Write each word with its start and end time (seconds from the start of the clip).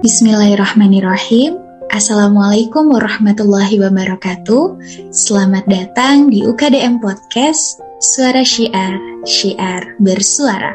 Bismillahirrahmanirrahim. 0.00 1.60
Assalamualaikum 1.92 2.88
warahmatullahi 2.88 3.84
wabarakatuh. 3.84 4.80
Selamat 5.12 5.68
datang 5.68 6.32
di 6.32 6.40
UKDM 6.40 7.04
Podcast 7.04 7.84
Suara 8.00 8.40
Syiar, 8.40 8.96
Syiar 9.28 10.00
Bersuara. 10.00 10.72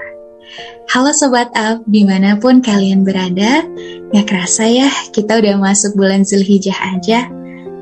Halo 0.93 1.09
Sobat 1.09 1.49
Up, 1.57 1.81
di 1.89 2.05
mana 2.05 2.37
pun 2.37 2.61
kalian 2.61 3.01
berada, 3.01 3.65
gak 4.13 4.29
kerasa 4.29 4.69
ya 4.69 4.93
kita 5.09 5.41
udah 5.41 5.57
masuk 5.57 5.97
bulan 5.97 6.21
Zulhijjah 6.21 6.77
aja 6.93 7.25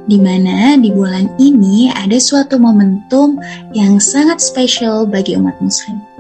di 0.08 0.16
mana 0.24 0.80
di 0.80 0.96
bulan 0.96 1.28
ini 1.44 1.92
ada 1.92 2.24
suatu 2.24 2.56
momentum 2.56 3.36
yang 3.76 4.00
sangat 4.00 4.40
spesial 4.40 5.04
bagi 5.04 5.36
umat 5.36 5.60
muslim. 5.60 6.13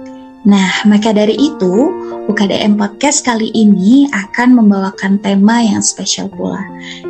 Nah, 0.44 0.84
maka 0.84 1.16
dari 1.16 1.39
itu, 1.39 1.88
UKDM 2.28 2.75
Podcast 2.75 3.24
kali 3.24 3.47
ini 3.56 4.11
akan 4.11 4.60
membawakan 4.60 5.15
tema 5.24 5.64
yang 5.64 5.79
spesial 5.79 6.28
pula, 6.28 6.60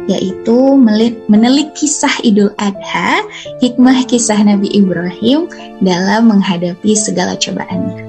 yaitu 0.05 0.77
menelik 1.25 1.73
kisah 1.73 2.13
Idul 2.21 2.53
Adha, 2.61 3.25
hikmah 3.57 4.05
kisah 4.05 4.37
Nabi 4.37 4.69
Ibrahim 4.77 5.49
dalam 5.81 6.29
menghadapi 6.29 6.93
segala 6.93 7.33
cobaannya. 7.33 8.05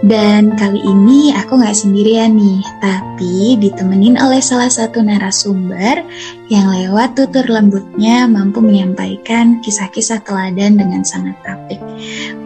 Dan 0.00 0.56
kali 0.56 0.80
ini 0.80 1.36
aku 1.36 1.60
nggak 1.60 1.76
sendirian 1.76 2.32
nih, 2.32 2.64
tapi 2.80 3.60
ditemenin 3.60 4.16
oleh 4.16 4.40
salah 4.40 4.72
satu 4.72 5.04
narasumber 5.04 6.00
yang 6.48 6.72
lewat 6.72 7.12
tutur 7.20 7.44
lembutnya 7.44 8.24
mampu 8.24 8.64
menyampaikan 8.64 9.60
kisah-kisah 9.60 10.24
teladan 10.24 10.80
dengan 10.80 11.04
sangat 11.04 11.36
apik. 11.44 11.76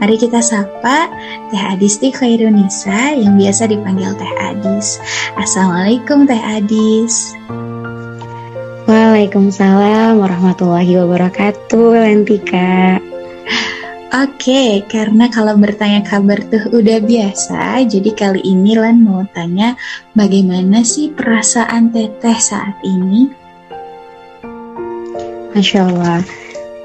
Mari 0.02 0.18
kita 0.18 0.42
sapa 0.42 1.06
Teh 1.54 1.62
Adisti 1.62 2.10
Khairunisa 2.10 3.14
yang 3.14 3.38
biasa 3.38 3.70
dipanggil 3.70 4.10
Teh 4.18 4.34
Adis. 4.50 4.98
Assalamualaikum 5.38 6.26
Teh 6.26 6.42
Adis. 6.42 7.38
Waalaikumsalam 8.90 10.18
warahmatullahi 10.18 10.98
wabarakatuh, 10.98 12.02
Lentika. 12.02 13.13
Oke, 14.14 14.86
karena 14.86 15.26
kalau 15.26 15.58
bertanya 15.58 15.98
kabar 16.06 16.38
tuh 16.46 16.70
udah 16.70 17.02
biasa, 17.02 17.82
jadi 17.82 18.14
kali 18.14 18.46
ini 18.46 18.78
Lan 18.78 19.02
mau 19.02 19.26
tanya 19.34 19.74
bagaimana 20.14 20.86
sih 20.86 21.10
perasaan 21.10 21.90
Teteh 21.90 22.38
saat 22.38 22.78
ini? 22.86 23.26
Masya 25.50 25.80
Allah, 25.90 26.22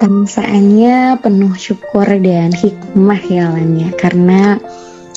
perasaannya 0.02 1.22
penuh 1.22 1.54
syukur 1.54 2.10
dan 2.18 2.50
hikmah 2.50 3.22
ya 3.22 3.54
Lan 3.54 3.78
ya, 3.78 3.94
karena 3.94 4.58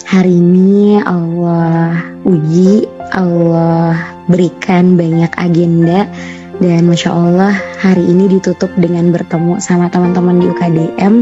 hari 0.04 0.36
ini 0.36 1.00
Allah 1.00 1.97
uji, 2.28 2.92
Allah 3.08 3.97
berikan 4.28 5.00
banyak 5.00 5.32
agenda 5.41 6.04
dan 6.60 6.84
Masya 6.84 7.08
Allah 7.08 7.56
hari 7.80 8.04
ini 8.04 8.36
ditutup 8.36 8.69
dengan 8.76 9.08
bertemu 9.16 9.64
sama 9.64 9.88
teman-teman 9.88 10.44
di 10.44 10.52
UKDM 10.52 11.14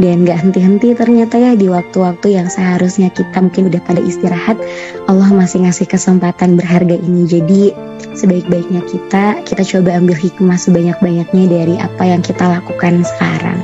dan 0.00 0.24
gak 0.24 0.40
henti-henti 0.40 0.96
ternyata 0.96 1.36
ya 1.36 1.52
di 1.52 1.68
waktu-waktu 1.68 2.40
yang 2.40 2.48
seharusnya 2.48 3.12
kita 3.12 3.36
mungkin 3.36 3.68
udah 3.68 3.80
pada 3.84 4.00
istirahat 4.00 4.56
Allah 5.06 5.28
masih 5.28 5.68
ngasih 5.68 5.84
kesempatan 5.86 6.56
berharga 6.56 6.96
ini 6.96 7.28
jadi 7.28 7.76
sebaik-baiknya 8.16 8.80
kita 8.88 9.44
kita 9.44 9.62
coba 9.76 10.00
ambil 10.00 10.16
hikmah 10.16 10.56
sebanyak-banyaknya 10.56 11.44
dari 11.46 11.74
apa 11.76 12.02
yang 12.08 12.24
kita 12.24 12.48
lakukan 12.48 13.04
sekarang 13.04 13.60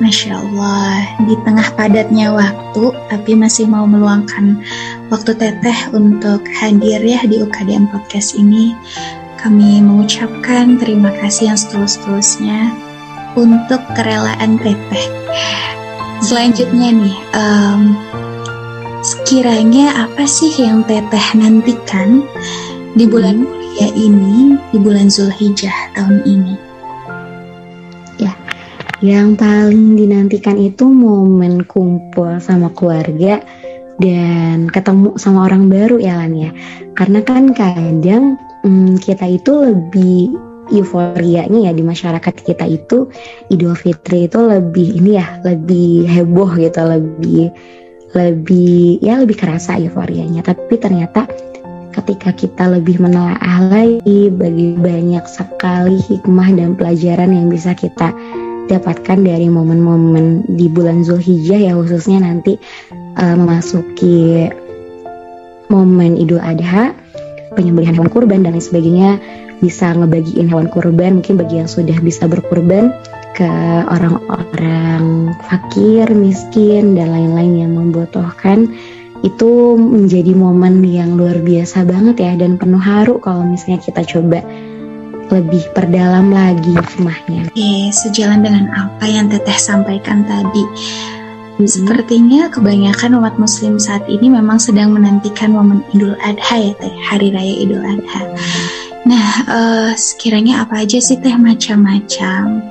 Masya 0.00 0.32
Allah, 0.32 1.04
di 1.28 1.36
tengah 1.44 1.76
padatnya 1.76 2.32
waktu, 2.32 2.88
tapi 3.12 3.36
masih 3.36 3.68
mau 3.68 3.84
meluangkan 3.84 4.56
waktu 5.12 5.36
teteh 5.36 5.92
untuk 5.92 6.40
hadir 6.56 7.04
ya 7.04 7.20
di 7.28 7.36
UKDM 7.44 7.84
Podcast 7.92 8.32
ini. 8.32 8.72
Kami 9.36 9.84
mengucapkan 9.84 10.80
terima 10.80 11.12
kasih 11.20 11.52
yang 11.52 11.60
setulus-tulusnya 11.60 12.72
untuk 13.38 13.82
kerelaan 13.94 14.58
teteh. 14.58 15.06
Selanjutnya 16.20 16.92
nih, 16.92 17.16
um, 17.32 17.96
sekiranya 19.00 20.04
apa 20.08 20.28
sih 20.28 20.52
yang 20.60 20.84
teteh 20.84 21.26
nantikan 21.32 22.24
di 22.92 23.08
bulan 23.08 23.40
hmm. 23.40 23.48
mulia 23.48 23.88
ini, 23.96 24.36
di 24.74 24.78
bulan 24.78 25.08
Zulhijjah 25.08 25.96
tahun 25.96 26.20
ini? 26.28 26.54
Ya, 28.20 28.36
yang 29.00 29.32
paling 29.38 29.96
dinantikan 29.96 30.60
itu 30.60 30.84
momen 30.84 31.64
kumpul 31.64 32.36
sama 32.36 32.68
keluarga 32.76 33.40
dan 34.00 34.68
ketemu 34.68 35.16
sama 35.16 35.48
orang 35.48 35.72
baru 35.72 35.96
ya 35.96 36.20
Lan 36.20 36.36
ya. 36.36 36.50
Karena 36.92 37.24
kan 37.24 37.56
kadang 37.56 38.36
hmm, 38.60 39.00
kita 39.00 39.24
itu 39.24 39.52
lebih 39.56 40.49
euforianya 40.70 41.70
ya 41.70 41.72
di 41.74 41.82
masyarakat 41.84 42.34
kita 42.46 42.66
itu 42.66 43.10
Idul 43.50 43.76
Fitri 43.76 44.26
itu 44.30 44.38
lebih 44.40 45.02
ini 45.02 45.18
ya 45.18 45.42
lebih 45.42 46.06
heboh 46.06 46.54
gitu 46.56 46.80
lebih 46.82 47.50
lebih 48.14 48.98
ya 49.02 49.22
lebih 49.22 49.36
kerasa 49.38 49.78
euforianya. 49.78 50.42
Tapi 50.42 50.74
ternyata 50.78 51.26
ketika 51.94 52.30
kita 52.34 52.70
lebih 52.70 53.02
menelaah 53.02 53.66
lagi 53.66 54.30
bagi 54.30 54.78
banyak 54.78 55.26
sekali 55.26 55.98
hikmah 55.98 56.48
dan 56.54 56.78
pelajaran 56.78 57.34
yang 57.34 57.50
bisa 57.50 57.74
kita 57.74 58.14
dapatkan 58.70 59.26
dari 59.26 59.50
momen-momen 59.50 60.46
di 60.54 60.70
bulan 60.70 61.02
Zulhijjah 61.02 61.58
ya 61.58 61.72
khususnya 61.74 62.22
nanti 62.22 62.54
uh, 63.18 63.34
memasuki 63.34 64.46
momen 65.66 66.14
Idul 66.14 66.38
Adha 66.38 66.94
penyembelihan 67.58 67.98
hewan 67.98 68.10
kurban 68.14 68.46
dan 68.46 68.54
lain 68.54 68.62
sebagainya 68.62 69.18
bisa 69.60 69.92
ngebagiin 69.92 70.48
hewan 70.48 70.72
kurban 70.72 71.20
mungkin 71.20 71.36
bagi 71.36 71.60
yang 71.60 71.68
sudah 71.68 71.96
bisa 72.00 72.24
berkurban 72.26 72.96
ke 73.36 73.48
orang-orang 73.86 75.32
fakir, 75.46 76.10
miskin 76.12 76.96
dan 76.96 77.12
lain-lain 77.12 77.54
yang 77.68 77.72
membutuhkan 77.76 78.68
itu 79.20 79.76
menjadi 79.76 80.32
momen 80.32 80.80
yang 80.80 81.12
luar 81.14 81.44
biasa 81.44 81.84
banget 81.84 82.24
ya 82.24 82.32
dan 82.40 82.56
penuh 82.56 82.80
haru 82.80 83.20
kalau 83.20 83.44
misalnya 83.44 83.80
kita 83.84 84.00
coba 84.04 84.40
lebih 85.30 85.62
perdalam 85.76 86.32
lagi 86.32 86.74
hikmahnya. 86.74 87.54
Oke, 87.54 87.72
sejalan 87.94 88.42
dengan 88.42 88.66
apa 88.74 89.04
yang 89.06 89.30
Teteh 89.30 89.60
sampaikan 89.60 90.26
tadi. 90.26 90.64
Hmm. 91.60 91.68
Sepertinya 91.68 92.50
kebanyakan 92.50 93.20
umat 93.22 93.36
muslim 93.38 93.78
saat 93.78 94.02
ini 94.10 94.32
memang 94.32 94.58
sedang 94.58 94.90
menantikan 94.90 95.54
momen 95.54 95.86
Idul 95.94 96.18
Adha 96.18 96.56
ya 96.58 96.72
Teh, 96.80 96.94
Hari 97.12 97.30
Raya 97.30 97.54
Idul 97.62 97.84
Adha. 97.84 98.20
Hmm 98.26 98.79
Nah, 99.10 99.30
uh, 99.50 99.90
sekiranya 99.98 100.62
apa 100.62 100.86
aja 100.86 101.02
sih 101.02 101.18
teh 101.18 101.34
macam-macam 101.34 102.62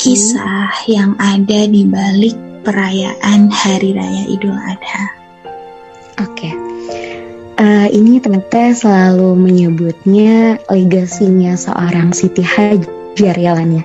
kisah 0.00 0.72
hmm. 0.72 0.88
yang 0.88 1.12
ada 1.20 1.68
di 1.68 1.84
balik 1.84 2.32
perayaan 2.64 3.52
Hari 3.52 3.92
Raya 3.92 4.24
Idul 4.24 4.56
Adha? 4.56 5.04
Oke. 6.24 6.32
Okay. 6.32 6.52
Uh, 7.60 7.88
eh, 7.88 7.88
ini 7.92 8.24
ternyata 8.24 8.72
selalu 8.72 9.36
menyebutnya 9.36 10.56
legasinya 10.72 11.52
seorang 11.60 12.16
Siti 12.16 12.40
Hajar 12.40 13.36
ya 13.36 13.52
Lan 13.52 13.76
ya. 13.76 13.84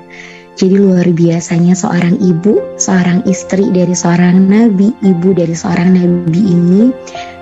Jadi 0.55 0.75
luar 0.79 1.07
biasanya 1.11 1.75
seorang 1.75 2.23
ibu, 2.23 2.79
seorang 2.79 3.27
istri 3.27 3.67
dari 3.67 3.91
seorang 3.91 4.47
nabi, 4.47 4.95
ibu 5.03 5.35
dari 5.35 5.55
seorang 5.55 5.91
nabi 5.91 6.39
ini 6.39 6.83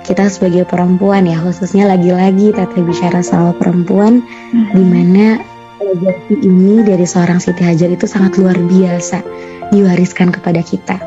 kita 0.04 0.32
sebagai 0.32 0.66
perempuan 0.66 1.28
ya 1.28 1.38
khususnya 1.40 1.90
lagi-lagi 1.90 2.56
Tete 2.56 2.82
bicara 2.82 3.22
soal 3.22 3.54
perempuan 3.56 4.24
hmm. 4.26 4.74
di 4.74 4.84
mana 4.84 5.26
legasi 5.80 6.36
ini 6.44 6.84
dari 6.84 7.06
seorang 7.08 7.40
Siti 7.40 7.64
Hajar 7.64 7.90
itu 7.90 8.06
sangat 8.06 8.36
luar 8.38 8.58
biasa 8.60 9.24
diwariskan 9.70 10.34
kepada 10.34 10.60
kita 10.66 10.98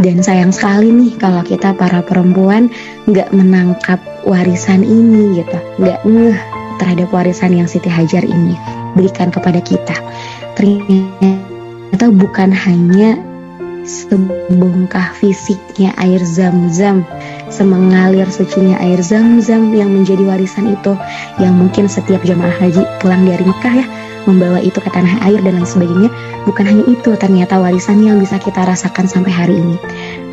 dan 0.00 0.20
sayang 0.24 0.52
sekali 0.52 0.88
nih 0.92 1.12
kalau 1.20 1.44
kita 1.44 1.76
para 1.76 2.00
perempuan 2.00 2.72
nggak 3.08 3.32
menangkap 3.32 4.00
warisan 4.24 4.84
ini 4.84 5.40
gitu 5.44 5.58
nggak 5.80 6.00
ngeh 6.04 6.38
terhadap 6.76 7.08
warisan 7.12 7.56
yang 7.56 7.68
Siti 7.68 7.88
Hajar 7.88 8.24
ini 8.24 8.56
berikan 8.96 9.28
kepada 9.28 9.60
kita 9.60 9.96
ternyata 10.56 12.06
bukan 12.12 12.50
hanya 12.52 13.20
sebongkah 13.86 15.14
fisiknya 15.16 15.94
air 15.96 16.18
zam-zam 16.20 17.06
semengalir 17.48 18.26
sucinya 18.28 18.78
air 18.82 18.98
zam-zam 19.02 19.70
yang 19.74 19.90
menjadi 19.92 20.22
warisan 20.26 20.74
itu 20.74 20.98
yang 21.38 21.54
mungkin 21.54 21.86
setiap 21.86 22.22
jemaah 22.26 22.52
haji 22.58 22.82
pulang 22.98 23.22
dari 23.22 23.44
Mekah 23.46 23.74
ya 23.82 23.86
membawa 24.26 24.58
itu 24.58 24.82
ke 24.82 24.90
tanah 24.90 25.22
air 25.22 25.38
dan 25.40 25.62
lain 25.62 25.66
sebagainya 25.66 26.10
bukan 26.44 26.64
hanya 26.66 26.84
itu 26.90 27.14
ternyata 27.14 27.62
warisan 27.62 28.02
yang 28.02 28.18
bisa 28.18 28.42
kita 28.42 28.66
rasakan 28.66 29.06
sampai 29.06 29.32
hari 29.32 29.54
ini. 29.58 29.78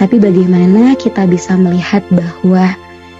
Tapi 0.01 0.17
bagaimana 0.17 0.97
kita 0.97 1.29
bisa 1.29 1.53
melihat 1.53 2.01
bahwa 2.09 2.73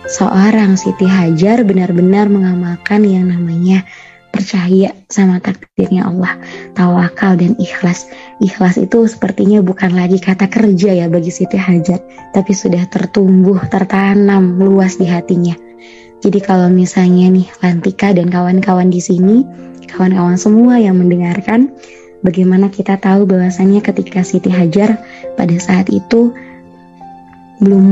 seorang 0.10 0.76
Siti 0.76 1.06
Hajar 1.08 1.62
benar-benar 1.64 2.28
mengamalkan 2.28 3.06
yang 3.06 3.30
namanya 3.30 3.86
percaya 4.34 4.98
sama 5.14 5.38
takdirnya 5.38 6.10
Allah, 6.10 6.42
tawakal 6.74 7.38
dan 7.38 7.54
ikhlas. 7.62 8.10
Ikhlas 8.42 8.82
itu 8.82 9.06
sepertinya 9.06 9.62
bukan 9.62 9.94
lagi 9.94 10.18
kata 10.18 10.50
kerja 10.50 10.90
ya 10.90 11.06
bagi 11.06 11.30
Siti 11.30 11.62
Hajar, 11.62 12.02
tapi 12.34 12.52
sudah 12.58 12.90
tertumbuh, 12.90 13.62
tertanam 13.70 14.58
luas 14.58 14.98
di 14.98 15.06
hatinya. 15.06 15.54
Jadi 16.26 16.42
kalau 16.42 16.74
misalnya 16.74 17.30
nih 17.30 17.48
Lantika 17.62 18.10
dan 18.10 18.34
kawan-kawan 18.34 18.90
di 18.90 18.98
sini, 18.98 19.46
kawan-kawan 19.86 20.42
semua 20.42 20.82
yang 20.82 20.98
mendengarkan, 20.98 21.70
bagaimana 22.26 22.74
kita 22.74 22.98
tahu 22.98 23.30
bahwasannya 23.30 23.86
ketika 23.86 24.26
Siti 24.26 24.50
Hajar 24.50 24.98
pada 25.38 25.56
saat 25.62 25.94
itu 25.94 26.34
belum 27.62 27.86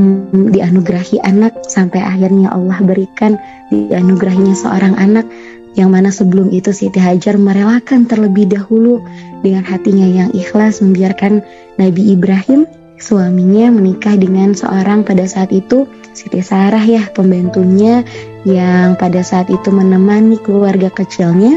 dianugerahi 0.52 1.22
anak 1.22 1.64
sampai 1.70 2.02
akhirnya 2.02 2.50
Allah 2.50 2.76
berikan 2.82 3.38
dianugerahinya 3.70 4.52
seorang 4.58 4.98
anak 4.98 5.24
yang 5.72 5.92
mana 5.92 6.12
sebelum 6.12 6.52
itu 6.52 6.70
Siti 6.72 7.00
Hajar 7.00 7.40
merelakan 7.40 8.04
terlebih 8.04 8.48
dahulu 8.48 9.00
dengan 9.40 9.64
hatinya 9.64 10.04
yang 10.04 10.30
ikhlas 10.36 10.84
membiarkan 10.84 11.40
Nabi 11.80 12.12
Ibrahim 12.12 12.68
suaminya 13.00 13.72
menikah 13.72 14.14
dengan 14.14 14.54
seorang 14.54 15.02
pada 15.02 15.24
saat 15.26 15.50
itu 15.50 15.88
Siti 16.12 16.44
Sarah 16.44 16.84
ya 16.84 17.08
pembantunya 17.16 18.04
yang 18.44 19.00
pada 19.00 19.24
saat 19.24 19.48
itu 19.48 19.72
menemani 19.72 20.36
keluarga 20.38 20.92
kecilnya 20.92 21.56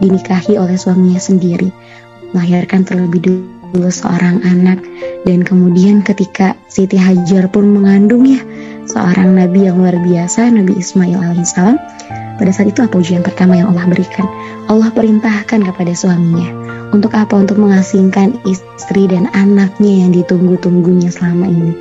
dinikahi 0.00 0.56
oleh 0.56 0.74
suaminya 0.74 1.20
sendiri. 1.20 1.68
Melahirkan 2.32 2.82
terlebih 2.82 3.20
dulu 3.70 3.90
seorang 3.92 4.42
anak. 4.42 4.82
Dan 5.22 5.46
kemudian 5.46 6.00
ketika 6.02 6.58
Siti 6.66 6.98
Hajar 6.98 7.46
pun 7.52 7.70
mengandung 7.70 8.26
ya 8.26 8.40
seorang 8.84 9.40
nabi 9.40 9.68
yang 9.68 9.80
luar 9.80 9.96
biasa 9.96 10.52
Nabi 10.52 10.76
Ismail 10.76 11.16
alaihissalam 11.16 11.80
pada 12.36 12.50
saat 12.50 12.74
itu 12.74 12.80
apa 12.82 12.98
ujian 12.98 13.22
pertama 13.22 13.58
yang 13.58 13.70
Allah 13.70 13.86
berikan 13.86 14.26
Allah 14.66 14.90
perintahkan 14.90 15.62
kepada 15.62 15.92
suaminya 15.94 16.50
untuk 16.90 17.14
apa 17.14 17.34
untuk 17.38 17.58
mengasingkan 17.58 18.38
istri 18.46 19.06
dan 19.06 19.30
anaknya 19.34 20.06
yang 20.06 20.10
ditunggu-tunggunya 20.14 21.10
selama 21.10 21.46
ini 21.50 21.72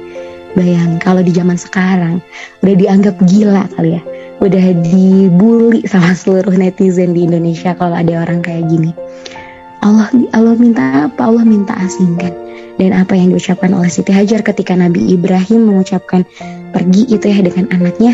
Bayang 0.53 1.01
kalau 1.01 1.25
di 1.25 1.33
zaman 1.33 1.57
sekarang 1.57 2.21
udah 2.61 2.75
dianggap 2.77 3.17
gila 3.25 3.65
kali 3.73 3.97
ya, 3.97 4.01
udah 4.37 4.65
dibully 4.85 5.81
sama 5.89 6.13
seluruh 6.21 6.53
netizen 6.53 7.17
di 7.17 7.25
Indonesia 7.25 7.73
kalau 7.73 7.97
ada 7.97 8.21
orang 8.21 8.45
kayak 8.45 8.69
gini. 8.69 8.93
Allah 9.81 10.13
Allah 10.37 10.53
minta 10.53 11.09
apa? 11.09 11.25
Allah 11.25 11.41
minta 11.41 11.73
asingkan. 11.81 12.31
Dan 12.77 12.93
apa 12.93 13.17
yang 13.17 13.33
diucapkan 13.33 13.73
oleh 13.73 13.89
Siti 13.89 14.13
Hajar 14.13 14.45
ketika 14.45 14.77
Nabi 14.77 15.13
Ibrahim 15.13 15.73
mengucapkan 15.73 16.25
pergi 16.69 17.05
itu 17.09 17.25
ya 17.25 17.41
dengan 17.41 17.69
anaknya, 17.73 18.13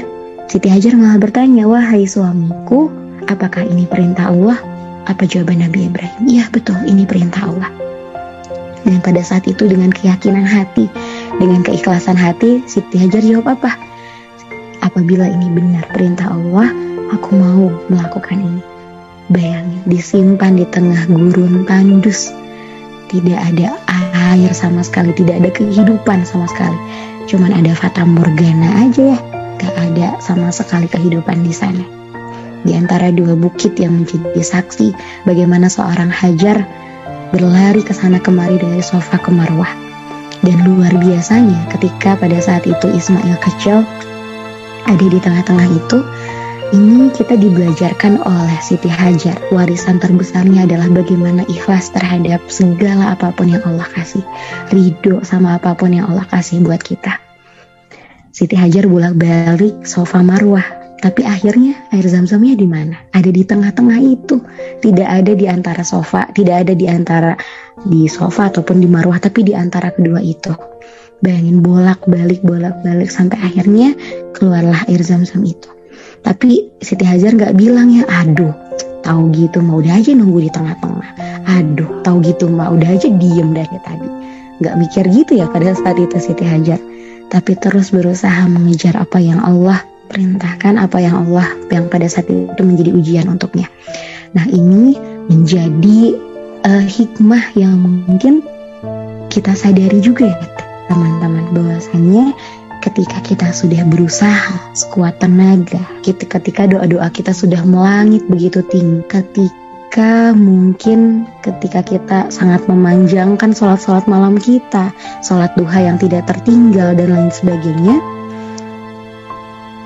Siti 0.50 0.66
Hajar 0.66 0.98
malah 0.98 1.22
bertanya, 1.22 1.70
"Wahai 1.70 2.10
suamiku, 2.10 2.90
apakah 3.30 3.70
ini 3.70 3.86
perintah 3.86 4.34
Allah?" 4.34 4.58
Apa 5.06 5.30
jawaban 5.30 5.62
Nabi 5.62 5.86
Ibrahim? 5.86 6.26
Iya 6.26 6.50
betul, 6.50 6.82
ini 6.90 7.06
perintah 7.06 7.46
Allah. 7.46 7.70
Dan 8.82 8.98
pada 9.06 9.22
saat 9.22 9.46
itu 9.46 9.70
dengan 9.70 9.94
keyakinan 9.94 10.42
hati, 10.42 10.90
dengan 11.38 11.62
keikhlasan 11.62 12.18
hati, 12.18 12.66
Siti 12.66 12.98
Hajar 12.98 13.22
jawab 13.22 13.62
apa? 13.62 13.78
Apabila 14.82 15.30
ini 15.30 15.54
benar 15.54 15.86
perintah 15.94 16.34
Allah, 16.34 16.74
aku 17.14 17.30
mau 17.38 17.70
melakukan 17.90 18.42
ini. 18.42 18.62
Bayangin, 19.30 19.86
disimpan 19.86 20.58
di 20.58 20.66
tengah 20.66 21.06
gurun 21.14 21.70
tandus. 21.70 22.34
Tidak 23.10 23.38
ada 23.38 23.78
air 24.34 24.50
sama 24.54 24.82
sekali, 24.82 25.14
tidak 25.14 25.46
ada 25.46 25.50
kehidupan 25.54 26.26
sama 26.26 26.50
sekali. 26.50 26.78
Cuman 27.30 27.54
ada 27.54 27.74
fata 27.78 28.02
morgana 28.02 28.90
aja 28.90 29.14
ya, 29.14 29.20
gak 29.60 29.76
ada 29.76 30.18
sama 30.24 30.50
sekali 30.50 30.88
kehidupan 30.88 31.44
di 31.44 31.54
sana. 31.54 31.84
Di 32.64 32.76
antara 32.76 33.12
dua 33.12 33.36
bukit 33.36 33.76
yang 33.80 34.04
menjadi 34.04 34.40
saksi 34.40 34.92
bagaimana 35.24 35.72
seorang 35.72 36.12
Hajar 36.12 36.64
berlari 37.32 37.86
ke 37.86 37.94
sana 37.94 38.20
kemari 38.20 38.60
dari 38.60 38.84
sofa 38.84 39.20
ke 39.20 39.32
marwah. 39.32 39.70
Dan 40.40 40.64
luar 40.64 40.96
biasanya 40.96 41.68
ketika 41.76 42.16
pada 42.16 42.40
saat 42.40 42.64
itu 42.64 42.88
Ismail 42.88 43.36
kecil 43.44 43.84
ada 44.88 45.06
di 45.06 45.20
tengah-tengah 45.20 45.68
itu, 45.68 46.00
ini 46.70 47.12
kita 47.12 47.36
dibelajarkan 47.36 48.24
oleh 48.24 48.58
Siti 48.64 48.88
Hajar. 48.88 49.36
Warisan 49.52 50.00
terbesarnya 50.00 50.64
adalah 50.64 50.88
bagaimana 50.90 51.44
ikhlas 51.52 51.92
terhadap 51.92 52.40
segala 52.48 53.14
apa 53.18 53.36
pun 53.36 53.52
yang 53.52 53.64
Allah 53.68 53.88
kasih. 53.92 54.24
Ridho 54.72 55.22
sama 55.28 55.60
apa 55.60 55.76
pun 55.76 55.92
yang 55.92 56.08
Allah 56.08 56.26
kasih 56.30 56.64
buat 56.64 56.80
kita. 56.80 57.29
Siti 58.40 58.56
Hajar 58.56 58.88
bolak-balik 58.88 59.84
sofa 59.84 60.24
marwah 60.24 60.64
tapi 61.04 61.28
akhirnya 61.28 61.76
air 61.92 62.08
zam-zamnya 62.08 62.56
di 62.56 62.64
mana? 62.64 62.96
Ada 63.12 63.36
di 63.36 63.44
tengah-tengah 63.44 64.00
itu. 64.00 64.40
Tidak 64.80 65.08
ada 65.08 65.36
di 65.36 65.44
antara 65.44 65.84
sofa, 65.84 66.24
tidak 66.32 66.64
ada 66.64 66.72
di 66.72 66.88
antara 66.88 67.36
di 67.84 68.08
sofa 68.08 68.48
ataupun 68.48 68.80
di 68.80 68.88
marwah, 68.88 69.20
tapi 69.20 69.44
di 69.44 69.52
antara 69.52 69.92
kedua 69.92 70.24
itu. 70.24 70.56
Bayangin 71.20 71.60
bolak-balik, 71.60 72.40
bolak-balik 72.40 73.12
sampai 73.12 73.40
akhirnya 73.44 73.92
keluarlah 74.36 74.88
air 74.88 75.04
zam-zam 75.04 75.44
itu. 75.44 75.68
Tapi 76.24 76.80
Siti 76.80 77.04
Hajar 77.04 77.36
nggak 77.36 77.60
bilang 77.60 77.92
ya, 77.92 78.08
aduh, 78.24 78.56
tahu 79.04 79.36
gitu 79.36 79.60
mau 79.60 79.84
udah 79.84 80.00
aja 80.00 80.16
nunggu 80.16 80.48
di 80.48 80.52
tengah-tengah. 80.52 81.12
Aduh, 81.60 82.04
tahu 82.08 82.24
gitu 82.24 82.48
mau 82.48 82.72
udah 82.72 82.88
aja 82.88 83.08
diem 83.08 83.52
dari 83.52 83.78
tadi. 83.84 84.08
Nggak 84.64 84.76
mikir 84.80 85.04
gitu 85.12 85.44
ya 85.44 85.48
pada 85.52 85.76
saat 85.76 85.96
itu 86.00 86.16
Siti 86.20 86.44
Hajar. 86.44 86.80
Tapi 87.30 87.54
terus 87.62 87.94
berusaha 87.94 88.50
mengejar 88.50 88.98
apa 88.98 89.22
yang 89.22 89.38
Allah 89.42 89.86
perintahkan 90.10 90.82
apa 90.82 90.98
yang 90.98 91.26
Allah 91.26 91.46
yang 91.70 91.86
pada 91.88 92.10
saat 92.10 92.26
itu 92.26 92.62
menjadi 92.66 92.92
ujian 92.98 93.26
untuknya. 93.30 93.70
Nah 94.34 94.50
ini 94.50 94.98
menjadi 95.30 96.18
uh, 96.66 96.86
hikmah 96.86 97.54
yang 97.54 97.78
mungkin 97.78 98.42
kita 99.30 99.54
sadari 99.54 100.02
juga 100.02 100.34
ya 100.34 100.38
teman-teman 100.90 101.54
bahwasannya 101.54 102.34
ketika 102.82 103.22
kita 103.22 103.48
sudah 103.54 103.86
berusaha 103.86 104.74
sekuat 104.74 105.22
tenaga, 105.22 105.84
ketika 106.02 106.66
doa-doa 106.66 107.12
kita 107.14 107.30
sudah 107.36 107.62
melangit 107.62 108.26
begitu 108.26 108.66
tinggi, 108.66 109.06
ketika 109.06 109.69
mungkin 110.38 111.26
ketika 111.42 111.82
kita 111.82 112.20
sangat 112.30 112.68
memanjangkan 112.70 113.56
sholat-sholat 113.56 114.06
malam 114.06 114.38
kita, 114.38 114.94
sholat 115.26 115.50
duha 115.58 115.90
yang 115.90 115.98
tidak 115.98 116.30
tertinggal 116.30 116.94
dan 116.94 117.10
lain 117.10 117.32
sebagainya, 117.34 117.98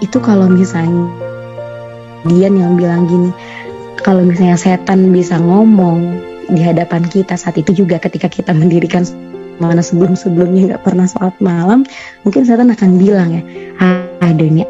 itu 0.04 0.20
kalau 0.20 0.52
misalnya 0.52 1.08
Dian 2.24 2.56
yang 2.56 2.76
bilang 2.80 3.08
gini 3.08 3.32
kalau 4.04 4.24
misalnya 4.24 4.60
setan 4.60 5.12
bisa 5.12 5.40
ngomong 5.40 6.20
di 6.52 6.60
hadapan 6.60 7.08
kita 7.08 7.40
saat 7.40 7.56
itu 7.56 7.84
juga 7.84 8.00
ketika 8.00 8.28
kita 8.28 8.52
mendirikan 8.52 9.08
mana 9.64 9.80
sebelum-sebelumnya 9.80 10.76
nggak 10.76 10.84
pernah 10.84 11.08
sholat 11.08 11.36
malam 11.40 11.88
mungkin 12.28 12.44
setan 12.44 12.72
akan 12.72 13.00
bilang 13.00 13.40
ya 13.40 13.42
ada 14.20 14.44
ini 14.44 14.68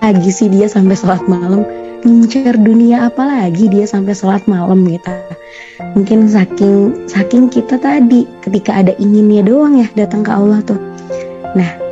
lagi 0.00 0.30
sih 0.32 0.48
dia 0.52 0.68
sampai 0.68 0.96
sholat 0.96 1.24
malam 1.24 1.64
ngincer 2.04 2.56
dunia 2.56 3.08
apa 3.12 3.22
lagi 3.22 3.68
dia 3.68 3.84
sampai 3.84 4.16
sholat 4.16 4.44
malam 4.48 4.84
gitu 4.88 5.12
mungkin 5.92 6.28
saking 6.28 7.08
saking 7.08 7.48
kita 7.52 7.76
tadi 7.80 8.28
ketika 8.44 8.80
ada 8.80 8.92
inginnya 8.96 9.44
doang 9.44 9.80
ya 9.80 9.88
datang 9.96 10.24
ke 10.24 10.30
Allah 10.32 10.60
tuh 10.64 10.80
nah 11.52 11.90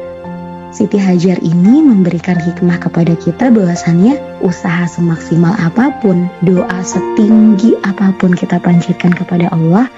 Siti 0.68 0.94
Hajar 0.94 1.40
ini 1.42 1.82
memberikan 1.82 2.38
hikmah 2.38 2.78
kepada 2.78 3.16
kita 3.18 3.50
bahwasannya 3.50 4.14
usaha 4.44 4.86
semaksimal 4.86 5.56
apa 5.58 5.90
pun, 6.04 6.30
doa 6.46 6.78
setinggi 6.84 7.74
apa 7.82 8.14
pun 8.20 8.36
kita 8.36 8.60
panjatkan 8.62 9.10
kepada 9.10 9.50
Allah, 9.50 9.90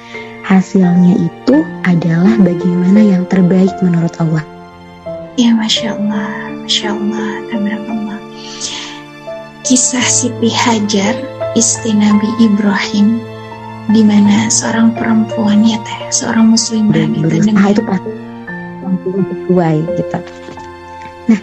hasilnya 0.47 1.21
itu 1.21 1.67
adalah 1.85 2.33
bagaimana 2.40 3.02
yang 3.02 3.29
terbaik 3.29 3.75
menurut 3.85 4.14
Allah. 4.25 4.47
Ya 5.37 5.52
Masya 5.52 6.00
Allah, 6.00 6.55
Masya 6.64 6.97
Allah, 6.97 7.31
Allah. 7.61 8.29
Kisah 9.61 10.02
Siti 10.09 10.49
Hajar, 10.49 11.12
istri 11.52 11.93
Nabi 11.93 12.26
Ibrahim, 12.40 13.21
di 13.93 14.00
mana 14.00 14.49
seorang 14.49 14.97
perempuan 14.97 15.61
ya 15.61 15.76
teh, 15.85 16.00
seorang 16.09 16.57
muslimah 16.57 16.97
gitu 17.12 17.29
dengan 17.29 17.69
itu 17.69 17.83
pasti 17.85 18.11
sesuai 19.05 19.76
gitu. 20.00 20.19
Nah, 21.29 21.40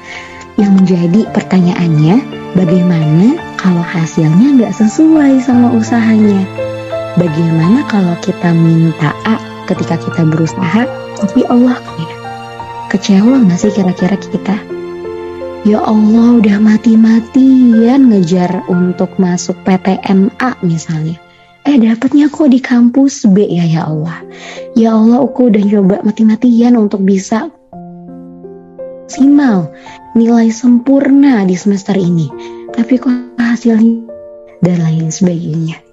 yang 0.58 0.72
menjadi 0.82 1.30
pertanyaannya, 1.30 2.16
bagaimana 2.58 3.38
kalau 3.62 3.86
hasilnya 3.86 4.66
nggak 4.66 4.74
sesuai 4.74 5.38
sama 5.46 5.78
usahanya? 5.78 6.42
Bagaimana 7.22 7.86
kalau 7.86 8.18
kita 8.26 8.50
minta 8.50 9.14
A 9.30 9.38
ketika 9.70 9.94
kita 9.94 10.26
berusaha, 10.26 10.90
tapi 11.22 11.46
Allah 11.54 11.78
kecewa 12.90 13.46
nggak 13.46 13.62
sih 13.62 13.70
kira-kira 13.70 14.18
kita? 14.18 14.77
Ya 15.68 15.84
Allah 15.84 16.40
udah 16.40 16.64
mati-matian 16.64 18.08
ngejar 18.08 18.64
untuk 18.72 19.12
masuk 19.20 19.60
PTN 19.68 20.32
A 20.40 20.56
misalnya. 20.64 21.20
Eh 21.68 21.76
dapatnya 21.76 22.32
kok 22.32 22.48
di 22.56 22.64
kampus 22.64 23.28
B 23.28 23.44
ya 23.52 23.68
ya 23.68 23.92
Allah. 23.92 24.24
Ya 24.80 24.96
Allah 24.96 25.20
aku 25.20 25.52
udah 25.52 25.60
coba 25.60 26.00
mati-matian 26.08 26.80
untuk 26.80 27.04
bisa 27.04 27.52
maksimal, 29.04 29.76
nilai 30.16 30.48
sempurna 30.56 31.44
di 31.44 31.60
semester 31.60 32.00
ini, 32.00 32.32
tapi 32.72 32.96
kok 32.96 33.12
hasilnya 33.36 34.08
dan 34.64 34.88
lain 34.88 35.12
sebagainya. 35.12 35.84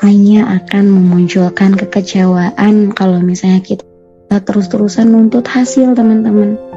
Hanya 0.00 0.56
akan 0.56 0.88
memunculkan 0.88 1.76
kekecewaan 1.76 2.96
kalau 2.96 3.20
misalnya 3.20 3.60
kita 3.60 4.40
terus-terusan 4.40 5.12
nuntut 5.12 5.44
hasil 5.44 5.92
teman-teman. 5.92 6.71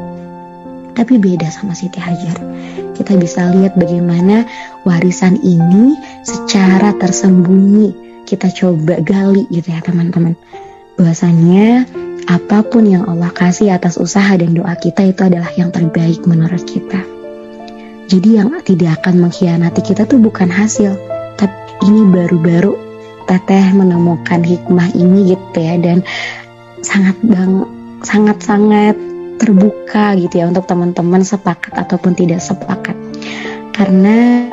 Tapi 0.96 1.20
beda 1.20 1.52
sama 1.52 1.75
Siti 1.75 2.00
Hajar. 2.00 2.40
Kita 2.96 3.20
bisa 3.20 3.52
lihat 3.52 3.75
bagaimana 3.75 4.48
warisan 4.88 5.36
ini 5.44 5.94
secara 6.24 6.96
tersembunyi 6.96 7.92
kita 8.25 8.50
coba 8.56 9.04
gali 9.04 9.46
gitu 9.52 9.70
ya 9.70 9.84
teman-teman. 9.84 10.34
Bahwasannya 10.96 11.86
apa 12.25 12.66
pun 12.66 12.90
yang 12.90 13.06
Allah 13.06 13.30
kasih 13.30 13.75
atas 13.75 14.02
usaha 14.02 14.34
dan 14.34 14.56
doa 14.56 14.74
kita 14.80 15.06
itu 15.06 15.22
adalah 15.28 15.52
yang 15.60 15.70
terbaik 15.70 16.24
menurut 16.25 16.64
kita. 16.66 17.04
Jadi 18.10 18.40
yang 18.40 18.50
tidak 18.64 19.04
akan 19.04 19.28
mengkhianati 19.28 19.82
kita 19.84 20.08
tuh 20.08 20.18
bukan 20.18 20.50
hasil, 20.50 20.96
tapi 21.36 21.58
ini 21.86 22.02
baru-baru 22.10 22.74
teteh 23.25 23.74
menemukan 23.74 24.42
hikmah 24.46 24.94
ini 24.94 25.34
gitu 25.34 25.58
ya 25.58 25.75
dan 25.82 26.06
sangat 26.86 27.18
bang 27.25 27.66
sangat-sangat 28.06 28.94
terbuka 29.38 30.15
gitu 30.18 30.42
ya 30.42 30.46
untuk 30.50 30.65
teman-teman 30.65 31.22
sepakat 31.22 31.74
ataupun 31.75 32.15
tidak 32.15 32.42
sepakat. 32.42 32.96
Karena 33.75 34.48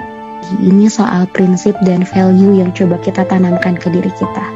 ini 0.61 0.91
soal 0.91 1.25
prinsip 1.31 1.73
dan 1.87 2.05
value 2.05 2.61
yang 2.61 2.75
coba 2.75 2.99
kita 3.01 3.25
tanamkan 3.25 3.79
ke 3.79 3.89
diri 3.89 4.11
kita. 4.19 4.47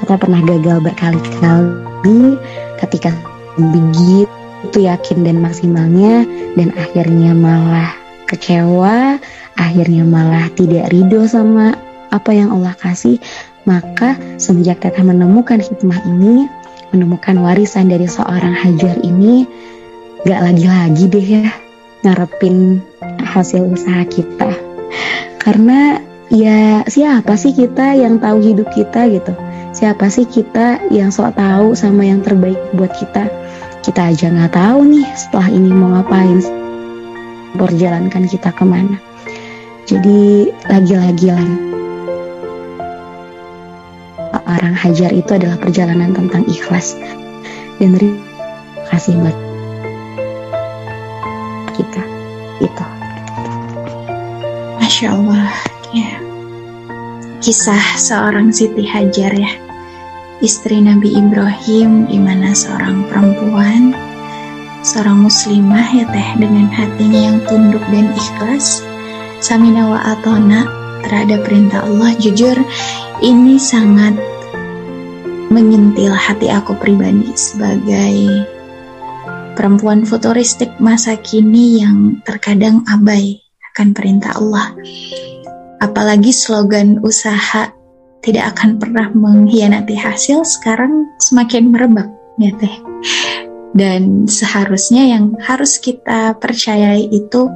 Kita 0.00 0.16
pernah 0.16 0.40
gagal 0.42 0.80
berkali-kali 0.80 2.40
ketika 2.80 3.12
begitu 3.60 4.78
yakin 4.80 5.22
dan 5.22 5.38
maksimalnya 5.44 6.24
dan 6.56 6.72
akhirnya 6.74 7.36
malah 7.36 7.92
kecewa, 8.26 9.20
akhirnya 9.60 10.02
malah 10.08 10.48
tidak 10.56 10.88
ridho 10.88 11.28
sama 11.28 11.76
apa 12.10 12.30
yang 12.32 12.50
Allah 12.50 12.72
kasih. 12.80 13.20
Maka 13.68 14.16
semenjak 14.40 14.80
kita 14.80 15.04
menemukan 15.04 15.60
hikmah 15.60 16.00
ini, 16.08 16.48
menemukan 16.90 17.38
warisan 17.42 17.90
dari 17.90 18.06
seorang 18.06 18.54
hajar 18.54 18.98
ini 19.02 19.46
gak 20.26 20.40
lagi-lagi 20.42 21.04
deh 21.06 21.28
ya 21.40 21.46
ngarepin 22.04 22.80
hasil 23.22 23.70
usaha 23.70 24.02
kita. 24.08 24.50
Karena 25.40 26.00
ya 26.28 26.84
siapa 26.84 27.36
sih 27.38 27.56
kita 27.56 27.96
yang 27.96 28.20
tahu 28.20 28.42
hidup 28.42 28.68
kita 28.72 29.08
gitu? 29.08 29.32
Siapa 29.70 30.10
sih 30.10 30.26
kita 30.26 30.90
yang 30.90 31.14
sok 31.14 31.38
tahu 31.38 31.78
sama 31.78 32.02
yang 32.02 32.20
terbaik 32.20 32.58
buat 32.74 32.90
kita? 32.98 33.30
Kita 33.80 34.12
aja 34.12 34.28
nggak 34.28 34.52
tahu 34.52 34.84
nih 34.90 35.06
setelah 35.16 35.48
ini 35.48 35.70
mau 35.72 35.94
ngapain 35.94 36.42
perjalankan 37.56 38.28
kita 38.28 38.50
ke 38.52 38.64
mana. 38.66 38.98
Jadi 39.88 40.52
lagi-lagi 40.68 41.28
lah 41.32 41.69
orang 44.60 44.76
hajar 44.76 45.08
itu 45.16 45.32
adalah 45.32 45.56
perjalanan 45.56 46.12
tentang 46.12 46.44
ikhlas. 46.44 46.92
Dan 47.80 47.96
terima 47.96 48.20
kasih 48.92 49.16
buat 49.16 49.36
kita. 51.80 52.02
Itu 52.60 52.84
Masya 54.76 55.16
Allah. 55.16 55.48
Ya. 55.96 56.12
Kisah 57.40 57.96
seorang 57.96 58.52
Siti 58.52 58.84
Hajar 58.84 59.32
ya. 59.32 59.48
Istri 60.44 60.84
Nabi 60.84 61.16
Ibrahim 61.16 62.04
di 62.04 62.20
mana 62.20 62.52
seorang 62.52 63.08
perempuan 63.08 63.96
seorang 64.80 65.28
muslimah 65.28 65.92
ya 65.92 66.08
teh 66.08 66.28
dengan 66.40 66.68
hatinya 66.68 67.32
yang 67.32 67.38
tunduk 67.48 67.84
dan 67.88 68.12
ikhlas. 68.12 68.84
Samina 69.40 69.88
wa 69.88 70.00
atona 70.04 70.68
terhadap 71.00 71.48
perintah 71.48 71.80
Allah 71.84 72.12
jujur 72.20 72.60
ini 73.24 73.56
sangat 73.56 74.20
menyentil 75.50 76.14
hati 76.14 76.46
aku 76.46 76.78
pribadi 76.78 77.34
sebagai 77.34 78.46
perempuan 79.58 80.06
futuristik 80.06 80.70
masa 80.78 81.18
kini 81.18 81.82
yang 81.82 82.22
terkadang 82.22 82.86
abai 82.86 83.42
akan 83.74 83.90
perintah 83.90 84.38
Allah. 84.38 84.72
Apalagi 85.82 86.30
slogan 86.30 87.02
usaha 87.02 87.74
tidak 88.22 88.56
akan 88.56 88.78
pernah 88.78 89.10
mengkhianati 89.10 89.98
hasil 89.98 90.46
sekarang 90.46 91.10
semakin 91.18 91.74
merebak 91.74 92.08
ya 92.38 92.54
teh. 92.56 92.74
Dan 93.74 94.26
seharusnya 94.30 95.02
yang 95.18 95.34
harus 95.42 95.78
kita 95.82 96.38
percayai 96.38 97.10
itu 97.10 97.50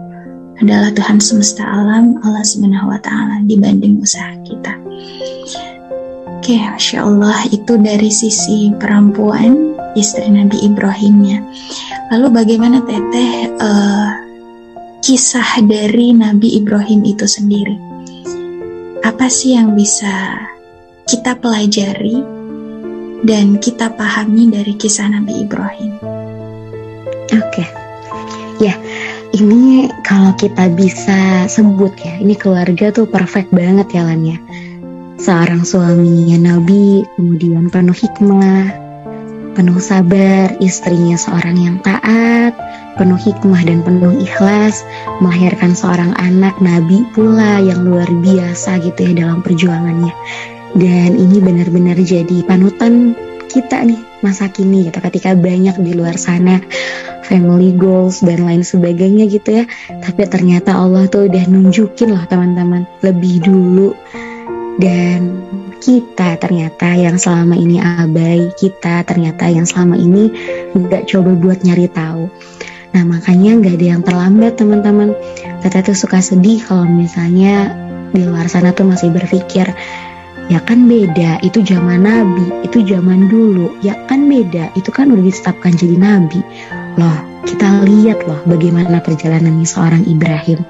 adalah 0.62 0.94
Tuhan 0.94 1.18
semesta 1.18 1.66
alam, 1.66 2.22
Allah 2.22 2.46
Subhanahu 2.46 2.90
wa 2.90 3.00
taala 3.02 3.42
dibanding 3.42 3.98
usaha 3.98 4.34
kita. 4.46 4.78
Oke, 6.44 6.60
Masya 6.60 7.08
Allah 7.08 7.40
itu 7.48 7.80
dari 7.80 8.12
sisi 8.12 8.68
perempuan 8.76 9.72
istri 9.96 10.28
Nabi 10.28 10.60
Ibrahimnya. 10.68 11.40
Lalu 12.12 12.36
bagaimana 12.36 12.84
Teteh 12.84 13.48
uh, 13.48 14.12
kisah 15.00 15.64
dari 15.64 16.12
Nabi 16.12 16.60
Ibrahim 16.60 17.00
itu 17.08 17.24
sendiri? 17.24 17.80
Apa 19.08 19.32
sih 19.32 19.56
yang 19.56 19.72
bisa 19.72 20.36
kita 21.08 21.32
pelajari 21.40 22.20
dan 23.24 23.56
kita 23.56 23.96
pahami 23.96 24.52
dari 24.52 24.76
kisah 24.76 25.08
Nabi 25.16 25.48
Ibrahim? 25.48 25.96
Oke, 27.40 27.64
ya 28.60 28.76
ini 29.32 29.88
kalau 30.04 30.36
kita 30.36 30.68
bisa 30.76 31.48
sebut 31.48 31.96
ya, 32.04 32.20
ini 32.20 32.36
keluarga 32.36 32.92
tuh 32.92 33.08
perfect 33.08 33.48
banget 33.48 33.96
ya 33.96 34.04
Lan 34.04 34.28
ya 34.28 34.36
seorang 35.18 35.62
suami 35.62 36.34
yang 36.34 36.46
Nabi, 36.46 37.06
kemudian 37.14 37.70
penuh 37.70 37.94
hikmah, 37.94 38.74
penuh 39.54 39.78
sabar, 39.78 40.50
istrinya 40.58 41.14
seorang 41.14 41.56
yang 41.58 41.76
taat, 41.82 42.54
penuh 42.98 43.18
hikmah 43.18 43.62
dan 43.62 43.86
penuh 43.86 44.14
ikhlas, 44.18 44.82
melahirkan 45.22 45.74
seorang 45.74 46.14
anak 46.18 46.58
Nabi 46.58 47.06
pula 47.14 47.62
yang 47.62 47.86
luar 47.86 48.08
biasa 48.10 48.82
gitu 48.82 49.12
ya 49.12 49.26
dalam 49.26 49.40
perjuangannya. 49.42 50.14
Dan 50.74 51.14
ini 51.14 51.38
benar-benar 51.38 51.94
jadi 52.02 52.42
panutan 52.50 53.14
kita 53.46 53.86
nih 53.86 54.02
masa 54.18 54.50
kini 54.50 54.90
gitu 54.90 54.98
ketika 54.98 55.36
banyak 55.38 55.78
di 55.78 55.94
luar 55.94 56.18
sana 56.18 56.58
family 57.22 57.70
goals 57.76 58.18
dan 58.18 58.42
lain 58.42 58.66
sebagainya 58.66 59.30
gitu 59.30 59.62
ya 59.62 59.64
tapi 60.02 60.26
ternyata 60.26 60.74
Allah 60.74 61.06
tuh 61.06 61.30
udah 61.30 61.44
nunjukin 61.46 62.10
loh 62.10 62.24
teman-teman 62.26 62.82
lebih 63.06 63.44
dulu 63.46 63.94
dan 64.80 65.44
kita 65.78 66.40
ternyata 66.40 66.96
yang 66.96 67.20
selama 67.20 67.54
ini 67.54 67.78
abai, 67.78 68.50
kita 68.56 69.04
ternyata 69.04 69.46
yang 69.52 69.68
selama 69.68 70.00
ini 70.00 70.32
nggak 70.72 71.06
coba 71.10 71.36
buat 71.36 71.60
nyari 71.62 71.86
tahu. 71.92 72.30
Nah 72.94 73.02
makanya 73.04 73.58
nggak 73.58 73.74
ada 73.78 73.86
yang 73.98 74.02
terlambat 74.02 74.56
teman-teman. 74.56 75.12
Kita 75.60 75.84
tuh 75.84 75.96
suka 75.96 76.22
sedih 76.22 76.62
kalau 76.64 76.88
misalnya 76.88 77.74
di 78.14 78.22
luar 78.22 78.46
sana 78.46 78.70
tuh 78.70 78.86
masih 78.86 79.10
berpikir 79.10 79.66
ya 80.52 80.60
kan 80.60 80.84
beda 80.84 81.40
itu 81.40 81.64
zaman 81.64 82.04
nabi 82.04 82.44
itu 82.60 82.84
zaman 82.84 83.32
dulu 83.32 83.72
ya 83.80 83.96
kan 84.06 84.28
beda 84.28 84.76
itu 84.76 84.92
kan 84.92 85.08
udah 85.08 85.24
ditetapkan 85.24 85.72
jadi 85.72 85.96
nabi 85.96 86.44
loh 87.00 87.18
kita 87.48 87.82
lihat 87.88 88.22
loh 88.28 88.38
bagaimana 88.44 89.00
perjalanan 89.00 89.64
seorang 89.64 90.04
Ibrahim 90.04 90.60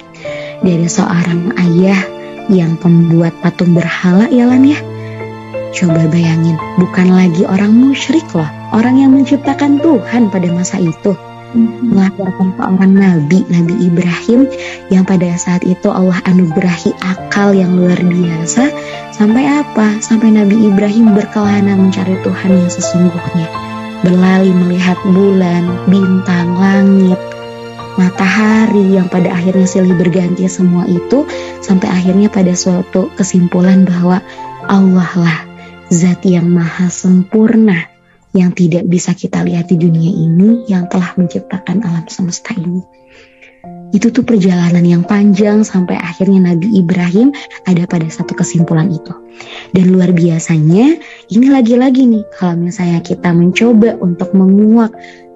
dari 0.62 0.87
seorang 0.87 1.58
ayah 1.58 2.13
yang 2.53 2.77
pembuat 2.81 3.33
patung 3.41 3.73
berhala 3.73 4.29
ya 4.29 4.49
Lan 4.49 4.65
ya. 4.67 4.81
Coba 5.75 6.07
bayangin, 6.07 6.55
bukan 6.79 7.11
lagi 7.11 7.43
orang 7.43 7.75
musyrik 7.75 8.23
loh, 8.31 8.47
orang 8.71 8.95
yang 8.95 9.11
menciptakan 9.11 9.83
Tuhan 9.83 10.31
pada 10.31 10.47
masa 10.55 10.79
itu. 10.79 11.19
Melahirkan 11.55 12.55
seorang 12.55 12.95
nabi, 12.95 13.43
Nabi 13.51 13.75
Ibrahim 13.83 14.47
yang 14.91 15.03
pada 15.03 15.35
saat 15.35 15.67
itu 15.67 15.91
Allah 15.91 16.19
anugerahi 16.31 16.95
akal 17.03 17.59
yang 17.59 17.75
luar 17.75 17.99
biasa. 17.99 18.71
Sampai 19.15 19.51
apa? 19.51 19.99
Sampai 19.99 20.31
Nabi 20.31 20.67
Ibrahim 20.67 21.15
berkelana 21.15 21.75
mencari 21.75 22.23
Tuhan 22.23 22.51
yang 22.55 22.71
sesungguhnya. 22.71 23.47
Berlari 24.07 24.55
melihat 24.55 24.99
bulan, 25.03 25.91
bintang, 25.91 26.55
langit, 26.55 27.19
matahari 27.95 28.99
yang 28.99 29.07
pada 29.07 29.31
akhirnya 29.31 29.67
silih 29.67 29.95
berganti 29.95 30.47
semua 30.51 30.87
itu 30.87 31.27
sampai 31.63 31.87
akhirnya 31.91 32.27
pada 32.27 32.53
suatu 32.55 33.11
kesimpulan 33.15 33.87
bahwa 33.87 34.19
Allah 34.67 35.11
lah 35.15 35.39
zat 35.93 36.25
yang 36.27 36.51
maha 36.51 36.91
sempurna 36.91 37.87
yang 38.35 38.51
tidak 38.51 38.91
bisa 38.91 39.15
kita 39.15 39.47
lihat 39.47 39.71
di 39.71 39.79
dunia 39.79 40.11
ini 40.11 40.67
yang 40.67 40.91
telah 40.91 41.15
menciptakan 41.15 41.87
alam 41.87 42.07
semesta 42.11 42.51
ini. 42.59 42.83
Itu 43.95 44.11
tuh 44.11 44.27
perjalanan 44.27 44.83
yang 44.83 45.07
panjang 45.07 45.63
sampai 45.63 45.95
akhirnya 45.95 46.51
Nabi 46.51 46.83
Ibrahim 46.83 47.31
ada 47.63 47.87
pada 47.87 48.11
satu 48.11 48.35
kesimpulan 48.35 48.91
itu. 48.91 49.15
Dan 49.71 49.95
luar 49.95 50.11
biasanya, 50.11 50.99
ini 51.31 51.47
lagi-lagi 51.47 52.03
nih, 52.03 52.27
kalau 52.35 52.59
misalnya 52.59 52.99
kita 53.07 53.31
mencoba 53.31 53.95
untuk 54.03 54.35
menguak 54.35 54.91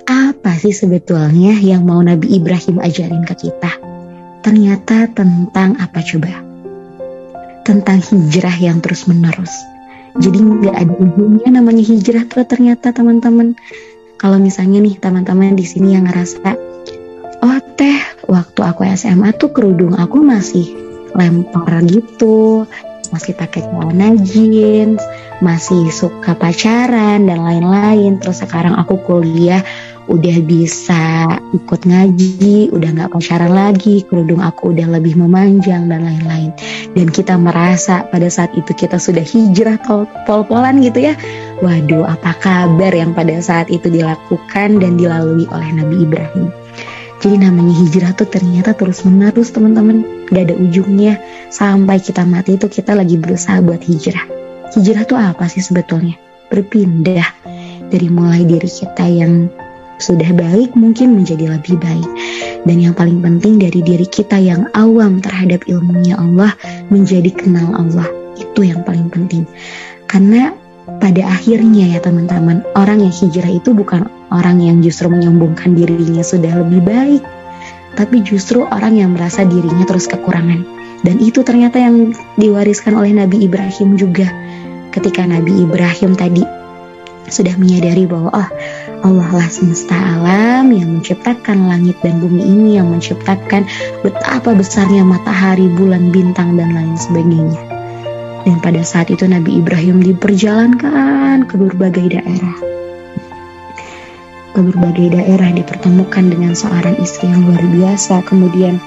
apa 0.08 0.56
sih 0.56 0.72
sebetulnya 0.72 1.52
yang 1.60 1.84
mau 1.84 2.00
Nabi 2.00 2.40
Ibrahim 2.40 2.80
ajarin 2.80 3.28
ke 3.28 3.36
kita? 3.36 3.76
Ternyata 4.40 5.12
tentang 5.12 5.76
apa 5.76 6.00
coba? 6.00 6.32
Tentang 7.68 8.00
hijrah 8.00 8.56
yang 8.56 8.80
terus 8.80 9.04
menerus. 9.04 9.52
Jadi 10.16 10.40
nggak 10.40 10.76
ada 10.76 10.94
ujungnya 10.96 11.60
namanya 11.60 11.84
hijrah 11.84 12.24
tuh 12.24 12.48
ternyata 12.48 12.96
teman-teman. 12.96 13.52
Kalau 14.16 14.40
misalnya 14.40 14.80
nih 14.80 14.96
teman-teman 14.96 15.54
di 15.54 15.62
sini 15.68 15.94
yang 15.94 16.08
ngerasa, 16.08 16.56
oh 17.44 18.86
SMA 18.98 19.30
tuh 19.38 19.54
kerudung 19.54 19.94
aku 19.94 20.26
masih 20.26 20.74
lempar 21.14 21.86
gitu 21.86 22.66
masih 23.14 23.32
pakai 23.38 23.62
celana 23.64 24.18
jeans 24.20 25.00
masih 25.40 25.88
suka 25.94 26.34
pacaran 26.34 27.24
dan 27.24 27.38
lain-lain 27.40 28.18
terus 28.18 28.42
sekarang 28.42 28.74
aku 28.74 28.98
kuliah 29.06 29.62
udah 30.08 30.36
bisa 30.48 31.28
ikut 31.52 31.80
ngaji, 31.84 32.72
udah 32.72 32.90
nggak 32.96 33.12
pacaran 33.12 33.52
lagi, 33.52 34.02
kerudung 34.08 34.40
aku 34.40 34.72
udah 34.72 34.98
lebih 34.98 35.20
memanjang 35.20 35.86
dan 35.92 36.04
lain-lain. 36.04 36.50
Dan 36.96 37.12
kita 37.12 37.36
merasa 37.36 38.08
pada 38.08 38.26
saat 38.32 38.50
itu 38.56 38.72
kita 38.72 38.96
sudah 38.96 39.20
hijrah 39.20 39.76
pol-polan 40.24 40.80
gitu 40.80 41.12
ya. 41.12 41.14
Waduh, 41.60 42.08
apa 42.08 42.32
kabar 42.40 42.92
yang 42.96 43.12
pada 43.12 43.36
saat 43.44 43.68
itu 43.68 43.92
dilakukan 43.92 44.80
dan 44.80 44.96
dilalui 44.96 45.44
oleh 45.52 45.70
Nabi 45.76 46.08
Ibrahim. 46.08 46.48
Jadi 47.18 47.36
namanya 47.44 47.74
hijrah 47.74 48.12
tuh 48.14 48.30
ternyata 48.30 48.72
terus 48.72 49.02
menerus 49.02 49.50
teman-teman, 49.50 50.06
gak 50.32 50.48
ada 50.48 50.54
ujungnya. 50.54 51.18
Sampai 51.50 51.98
kita 51.98 52.22
mati 52.22 52.56
itu 52.56 52.70
kita 52.70 52.94
lagi 52.94 53.18
berusaha 53.18 53.58
buat 53.60 53.82
hijrah. 53.82 54.24
Hijrah 54.72 55.04
tuh 55.04 55.18
apa 55.18 55.50
sih 55.50 55.60
sebetulnya? 55.60 56.14
Berpindah 56.48 57.26
dari 57.90 58.08
mulai 58.08 58.46
diri 58.46 58.70
kita 58.70 59.04
yang 59.04 59.50
sudah 59.98 60.30
baik 60.34 60.74
mungkin 60.78 61.18
menjadi 61.18 61.58
lebih 61.58 61.78
baik. 61.78 62.10
Dan 62.66 62.82
yang 62.82 62.94
paling 62.94 63.22
penting 63.22 63.62
dari 63.62 63.82
diri 63.82 64.06
kita 64.06 64.38
yang 64.38 64.66
awam 64.74 65.22
terhadap 65.22 65.66
ilmunya 65.66 66.18
Allah 66.18 66.54
menjadi 66.90 67.30
kenal 67.34 67.74
Allah. 67.74 68.08
Itu 68.38 68.66
yang 68.66 68.82
paling 68.86 69.10
penting. 69.10 69.46
Karena 70.06 70.54
pada 70.98 71.28
akhirnya 71.28 71.92
ya 71.92 72.00
teman-teman, 72.00 72.64
orang 72.72 73.04
yang 73.04 73.12
hijrah 73.12 73.52
itu 73.52 73.76
bukan 73.76 74.08
orang 74.32 74.58
yang 74.64 74.80
justru 74.80 75.12
menyombongkan 75.12 75.76
dirinya 75.76 76.24
sudah 76.24 76.64
lebih 76.64 76.80
baik, 76.80 77.22
tapi 77.94 78.24
justru 78.24 78.64
orang 78.64 78.96
yang 78.96 79.12
merasa 79.12 79.44
dirinya 79.44 79.84
terus 79.84 80.08
kekurangan. 80.08 80.64
Dan 81.04 81.22
itu 81.22 81.46
ternyata 81.46 81.78
yang 81.78 82.16
diwariskan 82.40 82.96
oleh 82.96 83.14
Nabi 83.14 83.46
Ibrahim 83.46 83.94
juga. 84.00 84.26
Ketika 84.90 85.22
Nabi 85.28 85.62
Ibrahim 85.62 86.16
tadi 86.18 86.42
sudah 87.28 87.54
menyadari 87.60 88.08
bahwa 88.08 88.32
oh 88.32 88.48
Allah 89.06 89.30
lah 89.30 89.48
semesta 89.50 89.94
alam 89.94 90.74
yang 90.74 90.98
menciptakan 90.98 91.70
langit 91.70 91.94
dan 92.02 92.18
bumi 92.18 92.42
ini 92.42 92.82
yang 92.82 92.90
menciptakan 92.90 93.62
betapa 94.02 94.54
besarnya 94.58 95.06
matahari, 95.06 95.70
bulan, 95.70 96.10
bintang 96.10 96.58
dan 96.58 96.74
lain 96.74 96.98
sebagainya. 96.98 97.62
Dan 98.42 98.58
pada 98.58 98.82
saat 98.82 99.12
itu 99.14 99.28
Nabi 99.28 99.62
Ibrahim 99.62 100.02
diperjalankan 100.02 101.46
ke 101.46 101.54
berbagai 101.54 102.18
daerah. 102.18 102.56
Ke 104.56 104.60
berbagai 104.66 105.14
daerah 105.14 105.50
dipertemukan 105.54 106.34
dengan 106.34 106.58
seorang 106.58 106.98
istri 106.98 107.30
yang 107.30 107.46
luar 107.46 107.62
biasa, 107.70 108.26
kemudian 108.26 108.82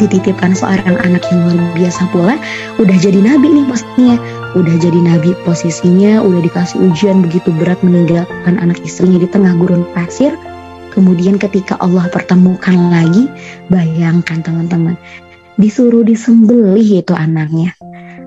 dititipkan 0.00 0.56
seorang 0.56 0.96
anak 1.04 1.26
yang 1.28 1.52
luar 1.52 1.60
biasa 1.76 2.08
pula, 2.14 2.34
udah 2.80 2.96
jadi 2.96 3.18
nabi 3.18 3.60
nih 3.60 3.66
pastinya 3.68 4.16
udah 4.52 4.76
jadi 4.76 5.00
nabi 5.00 5.32
posisinya, 5.48 6.20
udah 6.20 6.40
dikasih 6.44 6.78
ujian 6.84 7.24
begitu 7.24 7.48
berat 7.56 7.80
meninggalkan 7.80 8.60
anak 8.60 8.80
istrinya 8.84 9.20
di 9.20 9.28
tengah 9.28 9.56
gurun 9.56 9.88
pasir. 9.96 10.36
Kemudian 10.92 11.40
ketika 11.40 11.80
Allah 11.80 12.04
pertemukan 12.12 12.92
lagi, 12.92 13.24
bayangkan 13.72 14.44
teman-teman, 14.44 14.92
disuruh 15.56 16.04
disembelih 16.04 17.00
itu 17.00 17.16
anaknya. 17.16 17.72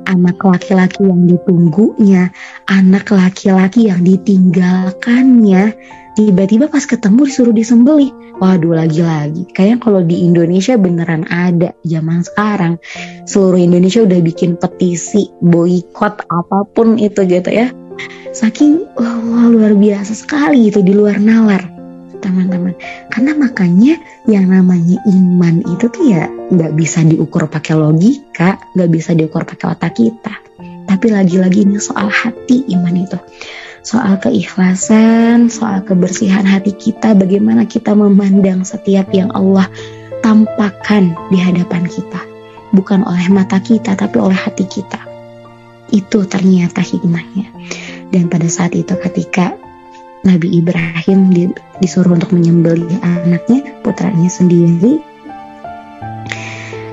Anak 0.06 0.38
laki-laki 0.46 1.06
yang 1.06 1.26
ditunggunya, 1.26 2.30
anak 2.70 3.10
laki-laki 3.10 3.90
yang 3.90 4.06
ditinggalkannya, 4.06 5.74
tiba-tiba 6.14 6.70
pas 6.70 6.86
ketemu 6.86 7.26
disuruh 7.26 7.56
disembelih. 7.56 8.14
Waduh 8.38 8.76
lagi-lagi. 8.76 9.48
Kayaknya 9.56 9.78
kalau 9.80 10.02
di 10.04 10.24
Indonesia 10.28 10.76
beneran 10.76 11.26
ada 11.32 11.72
zaman 11.88 12.22
sekarang. 12.22 12.78
Seluruh 13.26 13.60
Indonesia 13.60 14.04
udah 14.04 14.20
bikin 14.22 14.60
petisi 14.60 15.32
boykot 15.40 16.28
apa 16.28 16.68
pun 16.76 17.00
itu 17.00 17.26
gitu 17.26 17.50
ya. 17.50 17.72
Saking 18.36 18.84
wah, 19.00 19.48
luar 19.48 19.74
biasa 19.74 20.12
sekali 20.12 20.68
itu 20.68 20.84
di 20.84 20.92
luar 20.92 21.16
nalar 21.16 21.75
teman-teman 22.26 22.74
karena 23.14 23.32
makanya 23.38 23.94
yang 24.26 24.50
namanya 24.50 24.98
iman 25.06 25.62
itu 25.62 25.86
tuh 25.94 26.04
ya 26.10 26.26
nggak 26.50 26.74
bisa 26.74 27.06
diukur 27.06 27.46
pakai 27.46 27.78
logika 27.78 28.58
nggak 28.74 28.90
bisa 28.90 29.14
diukur 29.14 29.46
pakai 29.46 29.78
otak 29.78 29.94
kita 29.94 30.34
tapi 30.90 31.14
lagi-lagi 31.14 31.70
ini 31.70 31.78
soal 31.78 32.10
hati 32.10 32.66
iman 32.74 32.98
itu 32.98 33.18
soal 33.86 34.18
keikhlasan, 34.18 35.54
soal 35.54 35.86
kebersihan 35.86 36.42
hati 36.42 36.74
kita, 36.74 37.14
bagaimana 37.14 37.70
kita 37.70 37.94
memandang 37.94 38.66
setiap 38.66 39.14
yang 39.14 39.30
Allah 39.38 39.70
tampakkan 40.26 41.14
di 41.30 41.38
hadapan 41.38 41.86
kita, 41.86 42.18
bukan 42.74 43.06
oleh 43.06 43.30
mata 43.30 43.62
kita, 43.62 43.94
tapi 43.94 44.18
oleh 44.18 44.34
hati 44.34 44.66
kita. 44.66 44.98
Itu 45.94 46.26
ternyata 46.26 46.82
hikmahnya. 46.82 47.54
Dan 48.10 48.26
pada 48.26 48.50
saat 48.50 48.74
itu, 48.74 48.98
ketika 48.98 49.54
Nabi 50.26 50.58
Ibrahim 50.58 51.54
disuruh 51.78 52.18
untuk 52.18 52.34
menyembelih 52.34 52.98
anaknya, 53.06 53.78
putranya 53.86 54.26
sendiri, 54.26 54.98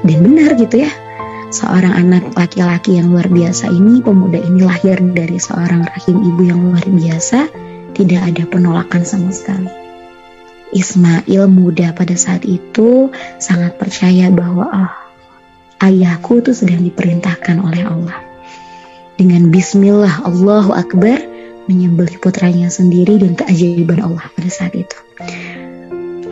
dan 0.05 0.18
benar 0.21 0.53
gitu 0.61 0.85
ya, 0.85 0.92
seorang 1.49 1.97
anak 1.97 2.29
laki-laki 2.37 3.01
yang 3.01 3.09
luar 3.09 3.33
biasa 3.33 3.73
ini, 3.73 4.05
pemuda 4.05 4.37
ini 4.37 4.61
lahir 4.61 5.01
dari 5.01 5.40
seorang 5.40 5.88
rahim 5.88 6.21
ibu 6.21 6.42
yang 6.45 6.61
luar 6.61 6.85
biasa, 6.85 7.49
tidak 7.97 8.21
ada 8.21 8.45
penolakan 8.53 9.03
sama 9.09 9.33
sekali. 9.33 9.73
Ismail 10.73 11.49
muda 11.49 11.92
pada 11.97 12.16
saat 12.16 12.45
itu 12.45 13.12
sangat 13.40 13.77
percaya 13.81 14.29
bahwa 14.29 14.68
oh, 14.68 14.92
ayahku 15.85 16.45
itu 16.45 16.53
sedang 16.53 16.85
diperintahkan 16.85 17.61
oleh 17.61 17.85
Allah. 17.85 18.18
Dengan 19.16 19.53
bismillah 19.53 20.25
Allahu 20.25 20.73
Akbar 20.73 21.32
menyembelih 21.66 22.18
putranya 22.18 22.68
sendiri 22.72 23.18
dan 23.22 23.38
keajaiban 23.38 24.03
Allah 24.03 24.27
pada 24.33 24.51
saat 24.51 24.75
itu. 24.75 24.98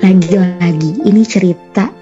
Lagi-lagi 0.00 1.04
ini 1.04 1.22
cerita 1.28 1.92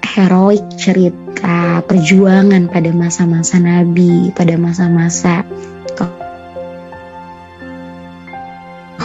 heroik 0.00 0.64
cerita 0.78 1.84
perjuangan 1.84 2.70
pada 2.70 2.90
masa-masa 2.94 3.58
Nabi, 3.60 4.30
pada 4.32 4.54
masa-masa 4.54 5.42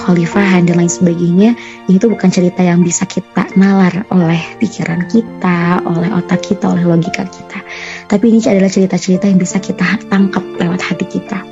khalifahan 0.09 0.65
dan 0.65 0.81
lain 0.81 0.89
sebagainya 0.89 1.53
itu 1.85 2.09
bukan 2.09 2.33
cerita 2.33 2.65
yang 2.65 2.81
bisa 2.81 3.05
kita 3.05 3.45
nalar 3.53 4.09
oleh 4.09 4.41
pikiran 4.57 5.05
kita, 5.05 5.85
oleh 5.85 6.09
otak 6.09 6.41
kita, 6.41 6.65
oleh 6.65 6.81
logika 6.81 7.29
kita. 7.29 7.61
Tapi 8.09 8.25
ini 8.33 8.41
adalah 8.41 8.73
cerita-cerita 8.73 9.29
yang 9.29 9.37
bisa 9.37 9.61
kita 9.61 10.01
tangkap 10.09 10.41
lewat 10.57 10.81
hati 10.81 11.05
kita. 11.05 11.48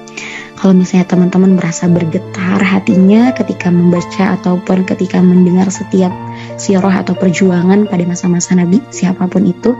Kalau 0.58 0.74
misalnya 0.74 1.06
teman-teman 1.06 1.54
merasa 1.54 1.86
bergetar 1.86 2.58
hatinya 2.66 3.30
ketika 3.38 3.70
membaca 3.70 4.34
ataupun 4.42 4.90
ketika 4.90 5.22
mendengar 5.22 5.70
setiap 5.70 6.10
siroh 6.58 6.90
atau 6.90 7.14
perjuangan 7.14 7.86
pada 7.86 8.02
masa-masa 8.10 8.58
Nabi 8.58 8.82
siapa 8.90 9.30
pun 9.30 9.46
itu, 9.46 9.78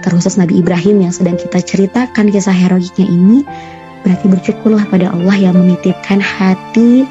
terkhusus 0.00 0.40
Nabi 0.40 0.64
Ibrahim 0.64 1.04
yang 1.04 1.12
sedang 1.12 1.36
kita 1.36 1.60
ceritakan 1.60 2.32
kisah 2.32 2.56
heroiknya 2.56 3.04
ini 3.04 3.44
berarti 4.08 4.26
bersyukurlah 4.32 4.88
pada 4.88 5.12
Allah 5.12 5.36
yang 5.36 5.58
menitipkan 5.58 6.22
hati 6.22 7.04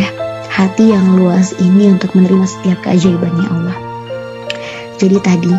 ya 0.00 0.08
hati 0.48 0.94
yang 0.96 1.20
luas 1.20 1.52
ini 1.60 1.92
untuk 1.92 2.16
menerima 2.16 2.46
setiap 2.48 2.80
keajaibannya 2.80 3.44
Allah. 3.44 3.76
Jadi 4.96 5.20
tadi 5.20 5.52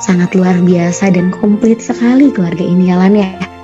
sangat 0.00 0.32
luar 0.32 0.56
biasa 0.64 1.12
dan 1.12 1.28
komplit 1.36 1.84
sekali 1.84 2.32
keluarga 2.32 2.64
ini 2.64 2.88
Alan 2.88 3.12
ya 3.12 3.57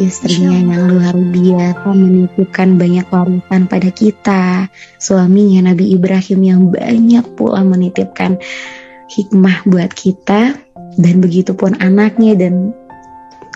istrinya 0.00 0.56
yang 0.56 0.88
luar 0.88 1.14
biasa 1.14 1.88
menitipkan 1.92 2.80
banyak 2.80 3.06
warisan 3.12 3.68
pada 3.68 3.90
kita 3.92 4.66
suaminya 4.96 5.72
Nabi 5.72 5.92
Ibrahim 5.96 6.40
yang 6.40 6.60
banyak 6.72 7.24
pula 7.36 7.60
menitipkan 7.60 8.40
hikmah 9.12 9.68
buat 9.68 9.92
kita 9.92 10.56
dan 10.96 11.14
begitu 11.20 11.52
pun 11.52 11.76
anaknya 11.80 12.36
dan 12.36 12.72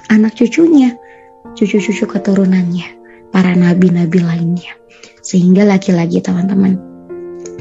anak 0.09 0.37
cucunya, 0.38 0.94
cucu-cucu 1.59 2.07
keturunannya, 2.07 2.87
para 3.35 3.53
nabi-nabi 3.53 4.22
lainnya. 4.22 4.72
Sehingga 5.20 5.66
lagi-lagi 5.66 6.22
teman-teman, 6.22 6.79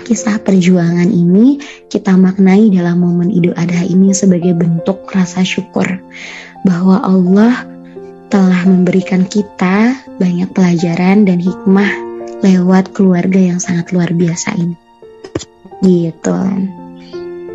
kisah 0.05 0.38
perjuangan 0.39 1.09
ini 1.09 1.57
kita 1.89 2.13
maknai 2.13 2.69
dalam 2.69 3.01
momen 3.01 3.33
Idul 3.33 3.57
Adha 3.57 3.83
ini 3.83 4.13
sebagai 4.13 4.53
bentuk 4.53 5.09
rasa 5.09 5.41
syukur 5.41 5.88
bahwa 6.63 7.01
Allah 7.01 7.74
telah 8.29 8.65
memberikan 8.65 9.25
kita 9.25 9.93
banyak 10.17 10.49
pelajaran 10.51 11.27
dan 11.27 11.38
hikmah 11.38 11.91
lewat 12.41 12.91
keluarga 12.93 13.53
yang 13.53 13.59
sangat 13.61 13.89
luar 13.93 14.11
biasa 14.11 14.53
ini. 14.57 14.75
Gitu. 15.83 16.39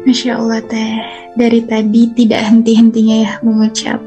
Masya 0.07 0.41
Allah 0.41 0.61
teh, 0.65 0.93
dari 1.37 1.61
tadi 1.67 2.09
tidak 2.17 2.41
henti-hentinya 2.49 3.17
ya 3.21 3.33
mengucap 3.45 4.01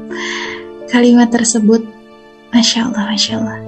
kalimat 0.90 1.30
tersebut. 1.30 1.86
Masya 2.50 2.90
Allah, 2.90 3.04
Masya 3.10 3.32
Allah. 3.38 3.58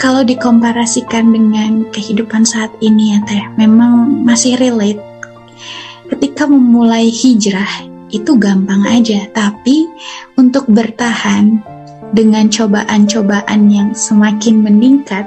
Kalau 0.00 0.26
dikomparasikan 0.26 1.32
dengan 1.32 1.88
kehidupan 1.88 2.44
saat 2.44 2.72
ini 2.84 3.16
ya 3.16 3.18
teh, 3.24 3.44
memang 3.56 4.24
masih 4.26 4.58
relate. 4.58 5.00
ketika 6.04 6.44
memulai 6.44 7.08
hijrah 7.08 7.88
itu 8.12 8.36
gampang 8.36 8.84
aja, 8.86 9.24
tapi 9.32 9.88
untuk 10.36 10.68
bertahan 10.68 11.64
dengan 12.14 12.46
cobaan-cobaan 12.46 13.66
yang 13.68 13.90
semakin 13.92 14.62
meningkat 14.62 15.26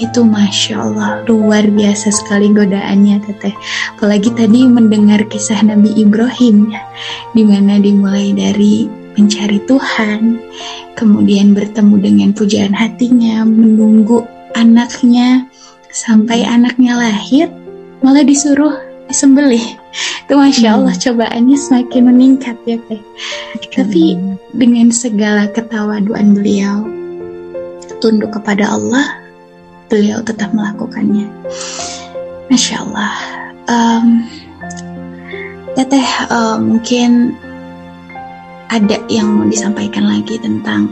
itu 0.00 0.24
masya 0.24 0.80
Allah 0.80 1.22
luar 1.28 1.68
biasa 1.68 2.10
sekali 2.10 2.50
godaannya 2.50 3.22
teteh. 3.28 3.54
Apalagi 3.94 4.32
tadi 4.32 4.64
mendengar 4.66 5.22
kisah 5.28 5.60
Nabi 5.62 5.92
Ibrahim 6.00 6.72
ya 6.72 6.82
di 7.36 7.44
mana 7.44 7.78
dimulai 7.78 8.32
dari 8.32 8.88
mencari 9.14 9.62
Tuhan 9.62 10.42
kemudian 10.98 11.54
bertemu 11.54 11.94
dengan 12.02 12.30
pujaan 12.34 12.74
hatinya 12.74 13.46
menunggu 13.46 14.26
anaknya 14.58 15.46
sampai 15.94 16.42
anaknya 16.42 16.98
lahir 16.98 17.46
malah 18.02 18.26
disuruh 18.26 18.74
disembelih 19.08 19.62
itu 20.24 20.32
masya 20.34 20.68
hmm. 20.72 20.76
Allah 20.80 20.94
hmm. 20.96 21.02
cobaannya 21.04 21.58
semakin 21.58 22.02
meningkat 22.08 22.56
ya 22.64 22.78
teh 22.88 23.02
tapi 23.74 24.16
dengan 24.56 24.88
segala 24.90 25.50
ketawaduan 25.52 26.34
beliau 26.34 26.88
tunduk 28.00 28.32
kepada 28.32 28.74
Allah 28.74 29.20
beliau 29.92 30.24
tetap 30.24 30.50
melakukannya 30.56 31.28
masya 32.48 32.80
Allah 32.82 33.12
um, 33.68 34.24
teteh 35.76 36.08
uh, 36.30 36.56
mungkin 36.56 37.36
ada 38.72 38.98
yang 39.12 39.28
mau 39.38 39.46
disampaikan 39.46 40.08
lagi 40.08 40.40
tentang 40.40 40.90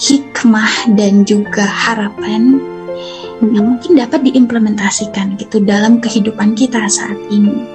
hikmah 0.00 0.96
dan 0.98 1.22
juga 1.22 1.62
harapan 1.62 2.58
yang 3.50 3.74
mungkin 3.74 3.98
dapat 3.98 4.22
diimplementasikan 4.22 5.34
gitu 5.34 5.58
dalam 5.66 5.98
kehidupan 5.98 6.54
kita 6.54 6.86
saat 6.86 7.18
ini 7.26 7.66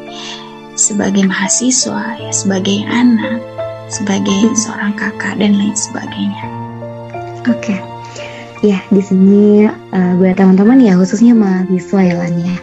sebagai 0.80 1.28
mahasiswa 1.28 2.16
ya 2.22 2.32
sebagai 2.32 2.86
anak 2.88 3.44
sebagai 3.92 4.52
seorang 4.56 4.94
kakak 4.96 5.40
dan 5.40 5.56
lain 5.56 5.76
sebagainya. 5.76 6.44
Oke. 7.48 7.76
Okay. 7.76 7.80
Ya, 8.66 8.82
di 8.90 9.02
sini 9.06 9.70
uh, 9.70 10.14
buat 10.18 10.34
teman-teman 10.34 10.82
ya 10.82 10.98
khususnya 10.98 11.38
mahasiswa 11.38 12.02
ya 12.04 12.16
Lan 12.18 12.36
ya. 12.42 12.58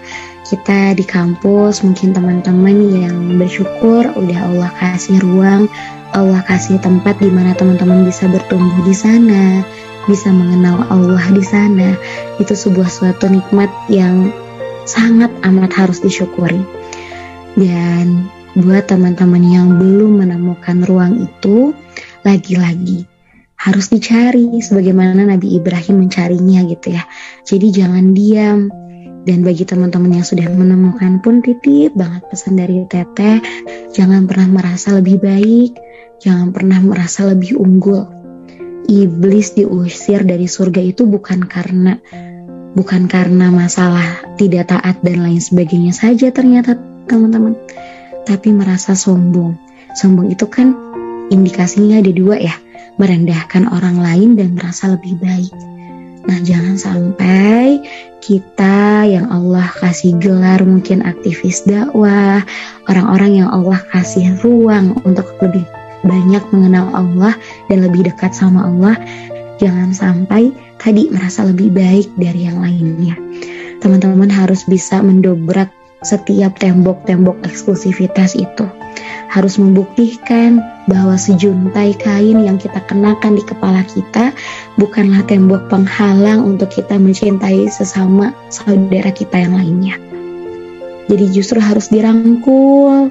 Kita 0.44 0.92
di 0.92 1.04
kampus 1.06 1.80
mungkin 1.80 2.12
teman-teman 2.12 2.76
yang 2.92 3.16
bersyukur 3.40 4.12
udah 4.12 4.38
Allah 4.44 4.70
kasih 4.76 5.16
ruang, 5.24 5.72
Allah 6.12 6.44
kasih 6.44 6.76
tempat 6.84 7.16
di 7.16 7.32
mana 7.32 7.56
teman-teman 7.56 8.04
bisa 8.04 8.28
bertumbuh 8.28 8.84
di 8.84 8.92
sana, 8.92 9.64
bisa 10.04 10.28
mengenal 10.28 10.84
Allah 10.92 11.24
di 11.32 11.44
sana, 11.44 11.96
itu 12.36 12.52
sebuah 12.52 12.88
suatu 12.88 13.28
nikmat 13.28 13.72
yang 13.88 14.28
sangat 14.84 15.32
amat 15.44 15.72
harus 15.72 16.04
disyukuri. 16.04 16.60
Dan 17.56 18.28
buat 18.58 18.90
teman-teman 18.90 19.42
yang 19.42 19.68
belum 19.80 20.24
menemukan 20.24 20.84
ruang 20.84 21.24
itu, 21.24 21.72
lagi-lagi 22.26 23.08
harus 23.56 23.88
dicari 23.88 24.60
sebagaimana 24.60 25.24
Nabi 25.24 25.56
Ibrahim 25.56 26.04
mencarinya 26.04 26.68
gitu 26.68 26.92
ya. 26.92 27.04
Jadi 27.48 27.66
jangan 27.72 28.12
diam. 28.12 28.68
Dan 29.24 29.40
bagi 29.40 29.64
teman-teman 29.64 30.20
yang 30.20 30.26
sudah 30.28 30.52
menemukan 30.52 31.24
pun 31.24 31.40
titip 31.40 31.96
banget 31.96 32.28
pesan 32.28 32.60
dari 32.60 32.84
Teteh, 32.84 33.40
jangan 33.96 34.28
pernah 34.28 34.60
merasa 34.60 35.00
lebih 35.00 35.16
baik, 35.16 35.80
jangan 36.20 36.52
pernah 36.52 36.76
merasa 36.84 37.24
lebih 37.32 37.56
unggul 37.56 38.13
iblis 38.88 39.56
diusir 39.56 40.24
dari 40.24 40.48
surga 40.48 40.80
itu 40.80 41.08
bukan 41.08 41.44
karena 41.48 41.96
bukan 42.74 43.06
karena 43.06 43.48
masalah 43.48 44.04
tidak 44.36 44.74
taat 44.74 45.00
dan 45.00 45.22
lain 45.22 45.40
sebagainya 45.40 45.94
saja 45.94 46.28
ternyata 46.34 46.76
teman-teman. 47.06 47.54
Tapi 48.24 48.50
merasa 48.56 48.96
sombong. 48.96 49.56
Sombong 49.94 50.32
itu 50.32 50.48
kan 50.48 50.74
indikasinya 51.28 52.00
ada 52.00 52.12
dua 52.12 52.40
ya. 52.40 52.56
Merendahkan 52.94 53.68
orang 53.74 53.98
lain 53.98 54.38
dan 54.38 54.54
merasa 54.54 54.94
lebih 54.94 55.18
baik. 55.18 55.50
Nah 56.24 56.40
jangan 56.40 56.80
sampai 56.80 57.84
kita 58.24 59.04
yang 59.04 59.28
Allah 59.28 59.68
kasih 59.68 60.16
gelar 60.16 60.64
mungkin 60.64 61.04
aktivis 61.04 61.68
dakwah 61.68 62.40
orang-orang 62.88 63.44
yang 63.44 63.48
Allah 63.52 63.76
kasih 63.92 64.40
ruang 64.40 64.96
untuk 65.04 65.28
lebih 65.44 65.68
banyak 66.04 66.44
mengenal 66.52 66.92
Allah 66.92 67.34
dan 67.72 67.82
lebih 67.82 68.06
dekat 68.06 68.36
sama 68.36 68.68
Allah, 68.68 68.94
jangan 69.58 69.90
sampai 69.90 70.52
tadi 70.78 71.08
merasa 71.08 71.48
lebih 71.48 71.72
baik 71.72 72.12
dari 72.20 72.46
yang 72.46 72.60
lainnya. 72.60 73.16
Teman-teman 73.80 74.28
harus 74.32 74.64
bisa 74.64 75.00
mendobrak 75.04 75.68
setiap 76.04 76.60
tembok-tembok 76.60 77.40
eksklusivitas 77.48 78.36
itu. 78.36 78.68
Harus 79.32 79.58
membuktikan 79.58 80.62
bahwa 80.86 81.18
sejuntai 81.18 81.96
kain 81.98 82.44
yang 82.44 82.60
kita 82.60 82.78
kenakan 82.86 83.34
di 83.34 83.42
kepala 83.42 83.82
kita 83.88 84.30
bukanlah 84.78 85.24
tembok 85.26 85.66
penghalang 85.72 86.44
untuk 86.44 86.70
kita 86.70 87.00
mencintai 87.00 87.66
sesama 87.72 88.30
saudara 88.52 89.10
kita 89.10 89.42
yang 89.42 89.58
lainnya. 89.58 89.96
Jadi 91.08 91.24
justru 91.34 91.58
harus 91.60 91.90
dirangkul, 91.92 93.10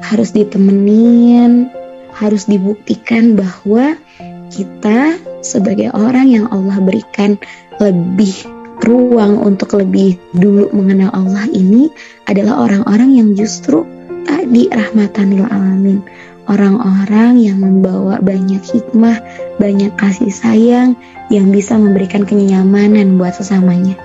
harus 0.00 0.30
ditemenin, 0.32 1.68
harus 2.16 2.48
dibuktikan 2.48 3.36
bahwa 3.36 3.94
kita 4.48 5.20
sebagai 5.44 5.92
orang 5.92 6.32
yang 6.32 6.46
Allah 6.48 6.80
berikan 6.80 7.36
lebih 7.76 8.32
ruang 8.84 9.40
untuk 9.40 9.76
lebih 9.76 10.16
dulu 10.32 10.72
mengenal 10.72 11.12
Allah 11.12 11.44
ini 11.52 11.92
adalah 12.28 12.64
orang-orang 12.68 13.20
yang 13.20 13.28
justru 13.36 13.84
tadi 14.24 14.68
rahmatan 14.72 15.36
lil 15.36 15.48
alamin 15.48 16.00
orang-orang 16.46 17.42
yang 17.42 17.58
membawa 17.58 18.22
banyak 18.22 18.62
hikmah, 18.62 19.18
banyak 19.58 19.92
kasih 19.98 20.30
sayang 20.30 20.94
yang 21.28 21.50
bisa 21.50 21.74
memberikan 21.74 22.22
kenyamanan 22.22 23.18
buat 23.18 23.34
sesamanya. 23.34 23.98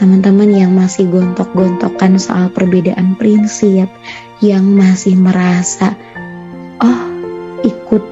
Teman-teman 0.00 0.48
yang 0.48 0.72
masih 0.72 1.12
gontok-gontokan 1.12 2.16
soal 2.16 2.48
perbedaan 2.48 3.20
prinsip, 3.20 3.92
yang 4.40 4.64
masih 4.64 5.12
merasa, 5.20 5.92
oh 6.80 7.09
ikut 7.66 8.02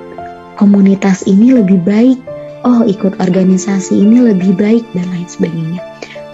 komunitas 0.59 1.25
ini 1.25 1.55
lebih 1.55 1.79
baik, 1.87 2.19
oh 2.67 2.83
ikut 2.85 3.17
organisasi 3.23 3.95
ini 3.95 4.35
lebih 4.35 4.59
baik 4.59 4.85
dan 4.93 5.07
lain 5.15 5.29
sebagainya. 5.31 5.81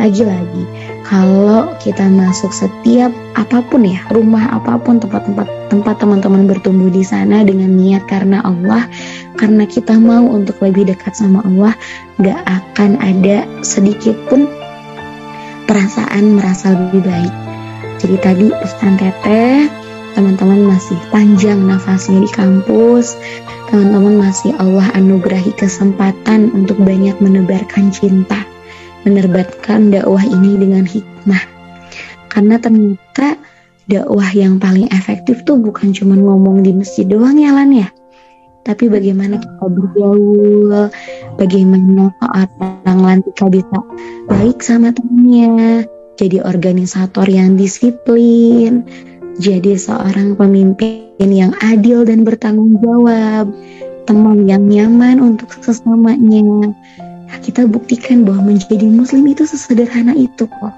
Lagi-lagi, 0.02 0.64
kalau 1.06 1.70
kita 1.78 2.02
masuk 2.10 2.50
setiap 2.50 3.14
apa 3.38 3.62
pun 3.70 3.86
ya, 3.86 4.02
rumah 4.10 4.50
apa 4.50 4.74
pun, 4.80 4.98
tempat-tempat 4.98 5.46
tempat 5.70 6.02
teman-teman 6.02 6.50
bertumbuh 6.50 6.90
di 6.90 7.06
sana 7.06 7.46
dengan 7.46 7.70
niat 7.78 8.02
karena 8.10 8.42
Allah, 8.42 8.90
karena 9.38 9.62
kita 9.68 9.94
mau 9.94 10.26
untuk 10.26 10.58
lebih 10.58 10.90
dekat 10.90 11.14
sama 11.14 11.46
Allah, 11.46 11.78
gak 12.18 12.42
akan 12.42 12.98
ada 12.98 13.46
sedikit 13.62 14.18
pun 14.26 14.50
perasaan 15.70 16.42
merasa 16.42 16.74
lebih 16.74 17.06
baik. 17.06 17.34
Jadi 18.02 18.16
tadi 18.18 18.46
pesan 18.50 18.98
teteh 18.98 19.83
teman-teman 20.14 20.70
masih 20.70 20.96
panjang 21.10 21.58
nafasnya 21.66 22.22
di 22.22 22.30
kampus, 22.30 23.18
teman-teman 23.68 24.22
masih 24.22 24.54
Allah 24.62 24.86
anugerahi 24.94 25.50
kesempatan 25.58 26.54
untuk 26.54 26.78
banyak 26.78 27.18
menebarkan 27.18 27.90
cinta, 27.90 28.46
menerbitkan 29.02 29.90
dakwah 29.90 30.22
ini 30.22 30.54
dengan 30.56 30.86
hikmah. 30.86 31.42
Karena 32.30 32.62
ternyata 32.62 33.38
dakwah 33.90 34.30
yang 34.30 34.62
paling 34.62 34.88
efektif 34.94 35.42
tuh 35.42 35.58
bukan 35.58 35.90
cuma 35.90 36.14
ngomong 36.14 36.62
di 36.62 36.72
masjid 36.72 37.04
doang 37.04 37.36
ya 37.36 37.50
Lan 37.50 37.74
ya. 37.74 37.90
Tapi 38.64 38.88
bagaimana 38.88 39.36
kita 39.36 39.66
bergaul, 39.68 40.88
bagaimana 41.36 42.08
orang 42.24 42.98
lantika 43.04 43.44
bisa 43.52 43.76
baik 44.24 44.64
sama 44.64 44.88
temannya, 44.88 45.84
jadi 46.16 46.40
organisator 46.46 47.28
yang 47.28 47.60
disiplin, 47.60 48.88
jadi 49.34 49.74
seorang 49.74 50.38
pemimpin 50.38 51.10
yang 51.18 51.50
adil 51.58 52.06
dan 52.06 52.22
bertanggung 52.22 52.78
jawab, 52.78 53.50
teman 54.06 54.46
yang 54.46 54.70
nyaman 54.70 55.18
untuk 55.18 55.50
sesamanya. 55.58 56.70
Nah, 57.26 57.38
kita 57.42 57.66
buktikan 57.66 58.22
bahwa 58.22 58.54
menjadi 58.54 58.86
muslim 58.86 59.26
itu 59.26 59.42
sesederhana 59.42 60.14
itu 60.14 60.46
kok. 60.46 60.74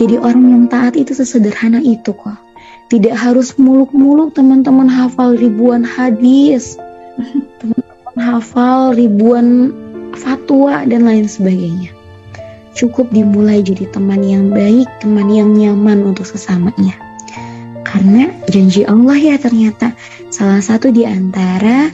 Jadi 0.00 0.16
orang 0.16 0.44
yang 0.48 0.64
taat 0.72 0.96
itu 0.96 1.12
sesederhana 1.12 1.84
itu 1.84 2.16
kok. 2.16 2.40
Tidak 2.88 3.12
harus 3.12 3.52
muluk-muluk 3.60 4.32
teman-teman 4.32 4.88
hafal 4.88 5.36
ribuan 5.36 5.84
hadis, 5.84 6.80
teman-teman 7.60 8.16
hafal 8.16 8.96
ribuan 8.96 9.76
fatwa 10.16 10.88
dan 10.88 11.04
lain 11.04 11.28
sebagainya. 11.28 11.92
Cukup 12.72 13.12
dimulai 13.12 13.60
jadi 13.60 13.92
teman 13.92 14.24
yang 14.24 14.48
baik, 14.48 14.88
teman 15.04 15.28
yang 15.28 15.52
nyaman 15.52 16.00
untuk 16.00 16.24
sesamanya. 16.24 17.03
Karena 17.84 18.32
janji 18.50 18.82
Allah 18.88 19.14
ya 19.14 19.36
ternyata 19.38 19.92
salah 20.32 20.64
satu 20.64 20.90
di 20.90 21.06
antara 21.06 21.92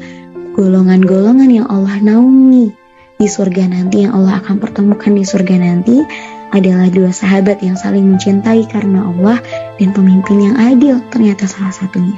golongan-golongan 0.57 1.51
yang 1.51 1.67
Allah 1.69 2.01
naungi 2.01 2.73
di 3.21 3.29
surga 3.29 3.69
nanti 3.69 4.09
yang 4.09 4.17
Allah 4.17 4.41
akan 4.41 4.57
pertemukan 4.57 5.13
di 5.13 5.29
surga 5.29 5.61
nanti 5.61 6.01
adalah 6.57 6.89
dua 6.89 7.13
sahabat 7.13 7.61
yang 7.61 7.77
saling 7.77 8.17
mencintai 8.17 8.65
karena 8.67 9.07
Allah 9.13 9.39
dan 9.77 9.93
pemimpin 9.93 10.51
yang 10.51 10.57
adil 10.57 10.99
ternyata 11.13 11.45
salah 11.45 11.71
satunya. 11.71 12.17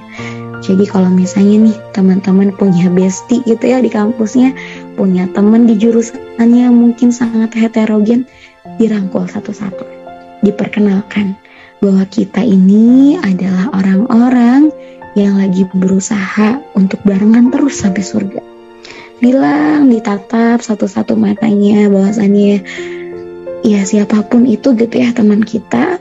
Jadi 0.62 0.86
kalau 0.86 1.10
misalnya 1.10 1.68
nih 1.68 1.76
teman-teman 1.90 2.54
punya 2.54 2.86
bestie 2.86 3.42
gitu 3.42 3.66
ya 3.66 3.82
di 3.82 3.90
kampusnya, 3.90 4.54
punya 4.94 5.26
teman 5.34 5.66
di 5.66 5.74
jurusannya 5.74 6.70
mungkin 6.70 7.10
sangat 7.10 7.50
heterogen, 7.58 8.22
dirangkul 8.78 9.26
satu-satu. 9.26 9.82
Diperkenalkan 10.46 11.34
bahwa 11.82 12.06
kita 12.06 12.46
ini 12.46 13.18
adalah 13.18 13.74
orang-orang 13.74 14.70
yang 15.18 15.34
lagi 15.34 15.66
berusaha 15.74 16.62
untuk 16.78 17.02
barengan 17.02 17.50
terus 17.50 17.82
sampai 17.82 18.06
surga. 18.06 18.42
Bilang 19.18 19.90
ditatap 19.90 20.62
satu-satu 20.62 21.18
matanya 21.18 21.90
bahwasannya 21.90 22.62
ya 23.66 23.80
siapa 23.82 24.22
pun 24.30 24.46
itu 24.46 24.78
gitu 24.78 24.94
ya 24.94 25.10
teman 25.10 25.42
kita 25.42 25.98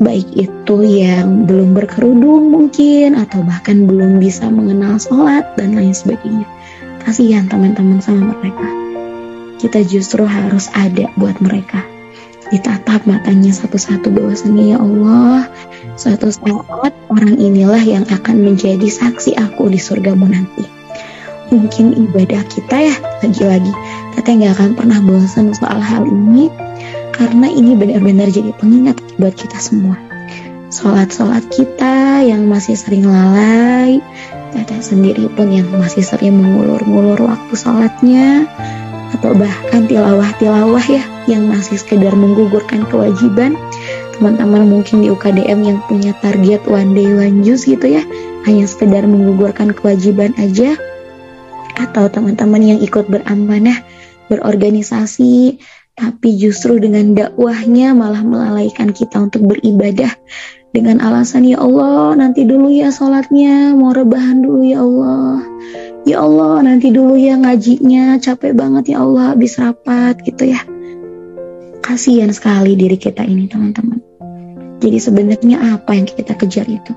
baik 0.00 0.32
itu 0.32 0.76
yang 0.80 1.44
belum 1.44 1.76
berkerudung 1.76 2.48
mungkin 2.48 3.12
atau 3.20 3.44
bahkan 3.44 3.84
belum 3.84 4.16
bisa 4.16 4.48
mengenal 4.48 4.96
sholat 4.96 5.44
dan 5.60 5.76
lain 5.76 5.92
sebagainya. 5.92 6.48
Kasihan 7.04 7.44
teman-teman 7.52 8.00
sama 8.00 8.32
mereka. 8.32 8.68
Kita 9.60 9.84
justru 9.84 10.24
harus 10.24 10.72
ada 10.72 11.12
buat 11.20 11.36
mereka 11.44 11.97
ditatap 12.48 13.04
matanya 13.04 13.52
satu-satu 13.52 14.08
bahwasannya 14.12 14.74
ya 14.74 14.78
Allah 14.80 15.48
suatu 15.98 16.32
saat 16.32 16.94
orang 17.12 17.34
inilah 17.36 17.80
yang 17.82 18.04
akan 18.08 18.42
menjadi 18.42 18.88
saksi 18.88 19.36
aku 19.36 19.68
di 19.68 19.80
surgamu 19.80 20.28
nanti 20.28 20.64
mungkin 21.48 21.96
ibadah 21.96 22.44
kita 22.48 22.92
ya 22.92 22.96
lagi-lagi 23.24 23.72
kita 24.16 24.28
nggak 24.34 24.52
akan 24.56 24.70
pernah 24.76 24.98
bosan 25.04 25.52
soal 25.56 25.80
hal 25.80 26.04
ini 26.04 26.52
karena 27.18 27.50
ini 27.50 27.74
benar-benar 27.74 28.30
jadi 28.30 28.54
pengingat 28.62 29.02
buat 29.18 29.34
kita 29.34 29.58
semua. 29.58 29.98
Sholat-sholat 30.70 31.50
kita 31.50 32.22
yang 32.22 32.46
masih 32.46 32.78
sering 32.78 33.10
lalai, 33.10 33.98
teteh 34.54 34.78
sendiri 34.78 35.26
pun 35.34 35.50
yang 35.50 35.66
masih 35.74 36.06
sering 36.06 36.38
mengulur-ngulur 36.38 37.18
waktu 37.18 37.54
sholatnya, 37.58 38.46
atau 39.18 39.34
bahkan 39.34 39.90
tilawah-tilawah 39.90 40.86
ya 40.86 41.02
yang 41.26 41.50
masih 41.50 41.74
sekedar 41.74 42.14
menggugurkan 42.14 42.86
kewajiban. 42.86 43.58
Teman-teman 44.14 44.66
mungkin 44.66 45.02
di 45.02 45.10
UKDM 45.10 45.58
yang 45.62 45.78
punya 45.90 46.14
target 46.22 46.62
one 46.70 46.94
day 46.94 47.10
one 47.10 47.42
juice 47.42 47.66
gitu 47.66 47.98
ya, 47.98 48.02
hanya 48.46 48.66
sekedar 48.66 49.06
menggugurkan 49.06 49.74
kewajiban 49.74 50.34
aja, 50.38 50.74
atau 51.78 52.10
teman-teman 52.10 52.62
yang 52.62 52.78
ikut 52.82 53.06
beramanah 53.06 53.82
berorganisasi 54.26 55.62
tapi 55.98 56.38
justru 56.38 56.78
dengan 56.78 57.10
dakwahnya 57.10 57.90
malah 57.90 58.22
melalaikan 58.22 58.94
kita 58.94 59.18
untuk 59.18 59.50
beribadah 59.50 60.14
dengan 60.72 61.00
alasan 61.00 61.48
ya 61.48 61.56
Allah 61.58 62.12
nanti 62.18 62.44
dulu 62.44 62.68
ya 62.68 62.92
sholatnya 62.92 63.72
mau 63.72 63.96
rebahan 63.96 64.44
dulu 64.44 64.62
ya 64.64 64.84
Allah. 64.84 65.40
Ya 66.04 66.16
Allah 66.24 66.64
nanti 66.64 66.88
dulu 66.88 67.16
ya 67.16 67.36
ngajinya 67.36 68.16
capek 68.20 68.56
banget 68.56 68.96
ya 68.96 69.04
Allah 69.04 69.36
habis 69.36 69.56
rapat 69.56 70.20
gitu 70.24 70.52
ya. 70.52 70.60
Kasihan 71.80 72.32
sekali 72.32 72.76
diri 72.76 73.00
kita 73.00 73.24
ini 73.24 73.48
teman-teman. 73.48 74.00
Jadi 74.78 74.98
sebenarnya 75.00 75.76
apa 75.76 75.96
yang 75.96 76.06
kita 76.06 76.36
kejar 76.36 76.68
itu? 76.68 76.92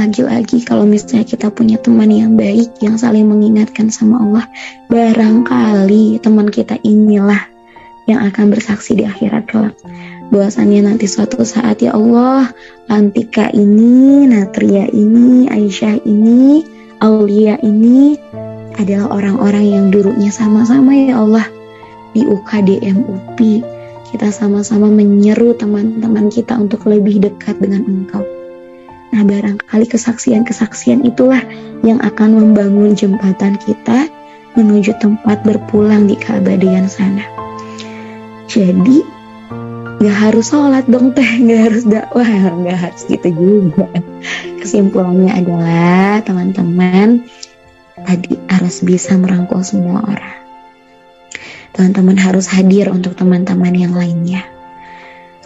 Lagi-lagi 0.00 0.64
kalau 0.64 0.88
misalnya 0.88 1.28
kita 1.28 1.52
punya 1.52 1.76
teman 1.76 2.08
yang 2.08 2.32
baik 2.32 2.72
yang 2.80 2.96
saling 2.96 3.28
mengingatkan 3.28 3.92
sama 3.92 4.24
Allah 4.24 4.44
barangkali 4.88 6.16
teman 6.24 6.48
kita 6.48 6.80
inilah 6.80 7.44
yang 8.08 8.24
akan 8.24 8.48
bersaksi 8.48 8.96
di 8.96 9.04
akhirat 9.04 9.44
kelak. 9.52 9.76
Bahwasannya 10.32 10.88
nanti 10.88 11.04
suatu 11.04 11.44
saat 11.44 11.84
ya 11.84 11.92
Allah, 11.92 12.48
Lantika 12.88 13.52
ini, 13.52 14.24
Natria 14.24 14.88
ini, 14.88 15.44
Aisyah 15.52 16.00
ini, 16.08 16.64
Aulia 17.04 17.60
ini 17.60 18.16
adalah 18.80 19.12
orang-orang 19.12 19.66
yang 19.68 19.86
dulunya 19.92 20.32
sama-sama 20.32 20.96
ya 20.96 21.20
Allah 21.20 21.44
di 22.16 22.24
UKDM 22.24 23.04
UPI. 23.04 23.60
Kita 24.08 24.32
sama-sama 24.32 24.88
menyeru 24.88 25.52
teman-teman 25.52 26.32
kita 26.32 26.56
untuk 26.56 26.88
lebih 26.88 27.20
dekat 27.20 27.60
dengan 27.60 27.84
Engkau. 27.84 28.24
Nah, 29.12 29.28
barangkali 29.28 29.84
kesaksian-kesaksian 29.92 31.04
itulah 31.04 31.44
yang 31.84 32.00
akan 32.00 32.40
membangun 32.40 32.96
jembatan 32.96 33.60
kita 33.60 34.08
menuju 34.56 34.96
tempat 35.00 35.44
berpulang 35.44 36.08
di 36.08 36.16
keabadian 36.16 36.88
sana. 36.88 37.24
Jadi 38.48 39.21
nggak 40.02 40.18
harus 40.18 40.50
sholat 40.50 40.82
dong 40.90 41.14
teh, 41.14 41.22
nggak 41.22 41.60
harus 41.70 41.86
dakwah, 41.86 42.26
nggak 42.26 42.74
harus 42.74 43.06
gitu 43.06 43.30
juga. 43.30 43.86
Kesimpulannya 44.58 45.30
adalah 45.30 46.18
teman-teman 46.26 47.22
tadi 48.02 48.34
harus 48.50 48.82
bisa 48.82 49.14
merangkul 49.14 49.62
semua 49.62 50.02
orang. 50.02 50.38
Teman-teman 51.70 52.18
harus 52.18 52.50
hadir 52.50 52.90
untuk 52.90 53.14
teman-teman 53.14 53.70
yang 53.78 53.94
lainnya. 53.94 54.42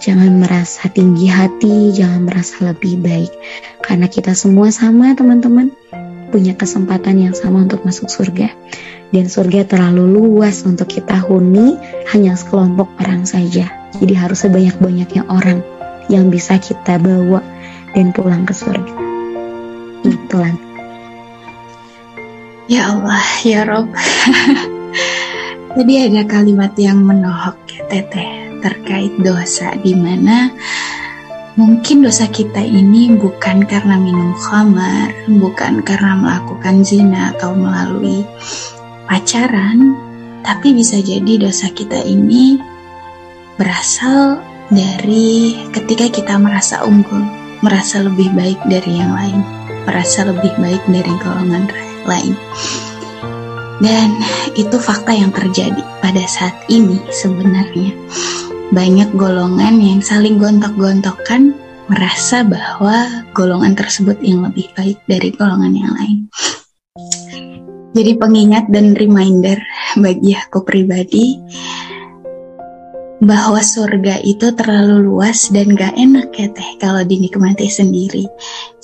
Jangan 0.01 0.40
merasa 0.40 0.88
tinggi 0.88 1.29
hati, 1.29 1.92
jangan 1.92 2.25
merasa 2.25 2.73
lebih 2.73 2.97
baik. 2.97 3.33
Karena 3.85 4.09
kita 4.09 4.33
semua 4.33 4.73
sama 4.73 5.12
teman-teman, 5.12 5.69
punya 6.33 6.57
kesempatan 6.57 7.29
yang 7.29 7.37
sama 7.37 7.69
untuk 7.69 7.85
masuk 7.85 8.09
surga 8.09 8.49
dan 9.12 9.29
surga 9.29 9.69
terlalu 9.69 10.16
luas 10.16 10.64
untuk 10.64 10.88
kita 10.88 11.21
huni 11.29 11.77
hanya 12.09 12.35
sekelompok 12.35 12.88
orang 13.05 13.29
saja. 13.29 13.86
Jadi 14.01 14.15
harus 14.15 14.45
sebanyak-banyaknya 14.45 15.25
orang 15.29 15.65
yang 16.13 16.29
bisa 16.29 16.61
kita 16.61 17.01
bawa 17.01 17.43
dan 17.97 18.13
pulang 18.13 18.45
ke 18.45 18.53
surga. 18.53 18.95
Itulah. 20.05 20.55
Ya 22.67 22.91
Allah, 22.91 23.27
ya 23.47 23.63
Rob. 23.65 23.89
Tadi 25.77 25.93
ada 26.01 26.25
kalimat 26.25 26.73
yang 26.81 27.05
menohok 27.05 27.61
ya 27.69 27.85
Teteh 27.87 28.59
terkait 28.65 29.13
dosa 29.21 29.77
di 29.79 29.93
mana 29.93 30.49
mungkin 31.55 32.03
dosa 32.03 32.27
kita 32.27 32.65
ini 32.65 33.13
bukan 33.15 33.65
karena 33.65 33.97
minum 34.01 34.33
khamar, 34.37 35.13
bukan 35.29 35.85
karena 35.85 36.17
melakukan 36.17 36.83
zina 36.85 37.37
atau 37.37 37.53
melalui 37.55 38.25
pacaran, 39.07 39.95
tapi 40.43 40.75
bisa 40.75 40.99
jadi 40.99 41.49
dosa 41.49 41.71
kita 41.71 42.03
ini 42.03 42.59
berasal 43.57 44.40
dari 44.69 45.57
ketika 45.73 46.09
kita 46.12 46.35
merasa 46.37 46.85
unggul, 46.85 47.25
merasa 47.64 48.05
lebih 48.05 48.29
baik 48.37 48.61
dari 48.69 49.01
yang 49.01 49.12
lain, 49.12 49.40
merasa 49.88 50.29
lebih 50.29 50.53
baik 50.61 50.83
dari 50.88 51.12
golongan 51.21 51.64
lain. 52.05 52.35
Dan 53.77 54.16
itu 54.57 54.77
fakta 54.81 55.12
yang 55.12 55.33
terjadi 55.33 55.85
pada 56.01 56.25
saat 56.25 56.57
ini 56.73 56.97
sebenarnya. 57.12 57.92
Banyak 58.73 59.14
golongan 59.14 59.79
yang 59.79 60.01
saling 60.01 60.40
gontok-gontokan 60.40 61.53
merasa 61.87 62.42
bahwa 62.42 63.25
golongan 63.31 63.79
tersebut 63.79 64.19
yang 64.19 64.42
lebih 64.42 64.66
baik 64.75 64.99
dari 65.07 65.31
golongan 65.31 65.75
yang 65.77 65.92
lain 65.95 66.27
jadi 67.97 68.12
pengingat 68.21 68.69
dan 68.69 68.92
reminder 68.92 69.57
bagi 69.97 70.37
aku 70.37 70.61
pribadi 70.69 71.40
bahwa 73.24 73.64
surga 73.64 74.20
itu 74.20 74.52
terlalu 74.52 75.09
luas 75.09 75.48
dan 75.48 75.72
gak 75.72 75.96
enak 75.96 76.29
ya 76.37 76.48
teh 76.52 76.70
kalau 76.76 77.00
dinikmati 77.00 77.68
sendiri. 77.68 78.29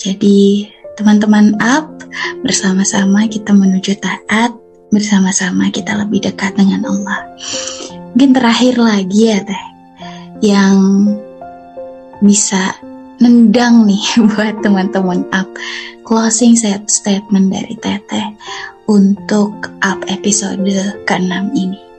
Jadi 0.00 0.68
teman-teman 0.96 1.56
up 1.60 1.88
bersama-sama 2.40 3.28
kita 3.28 3.52
menuju 3.52 3.96
taat, 4.00 4.52
bersama-sama 4.88 5.68
kita 5.68 5.96
lebih 6.00 6.24
dekat 6.32 6.56
dengan 6.56 6.88
Allah. 6.88 7.20
Mungkin 8.12 8.32
terakhir 8.32 8.80
lagi 8.80 9.32
ya 9.32 9.40
teh 9.44 9.64
yang 10.42 11.08
bisa 12.24 12.76
nendang 13.20 13.84
nih 13.84 14.04
buat 14.32 14.64
teman-teman 14.64 15.28
up 15.36 15.48
closing 16.08 16.56
statement 16.88 17.52
dari 17.52 17.76
teteh 17.78 18.26
untuk 18.88 19.70
up 19.84 20.00
episode 20.08 20.60
ke-6 21.06 21.54
ini. 21.54 21.91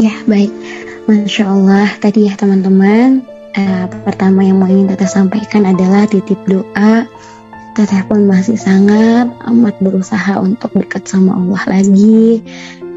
Ya, 0.00 0.14
baik. 0.24 0.52
Masya 1.04 1.44
Allah, 1.50 1.88
tadi 2.00 2.30
ya 2.30 2.38
teman-teman, 2.38 3.26
uh, 3.58 3.86
pertama 4.06 4.46
yang 4.46 4.62
mau 4.62 4.70
ingin 4.70 4.88
Teteh 4.88 5.10
sampaikan 5.10 5.68
adalah 5.68 6.08
titip 6.08 6.38
doa. 6.48 7.04
Teteh 7.72 8.04
pun 8.08 8.24
masih 8.28 8.56
sangat 8.56 9.28
amat 9.48 9.76
berusaha 9.80 10.40
untuk 10.40 10.72
dekat 10.76 11.04
sama 11.08 11.36
Allah 11.36 11.80
lagi. 11.80 12.40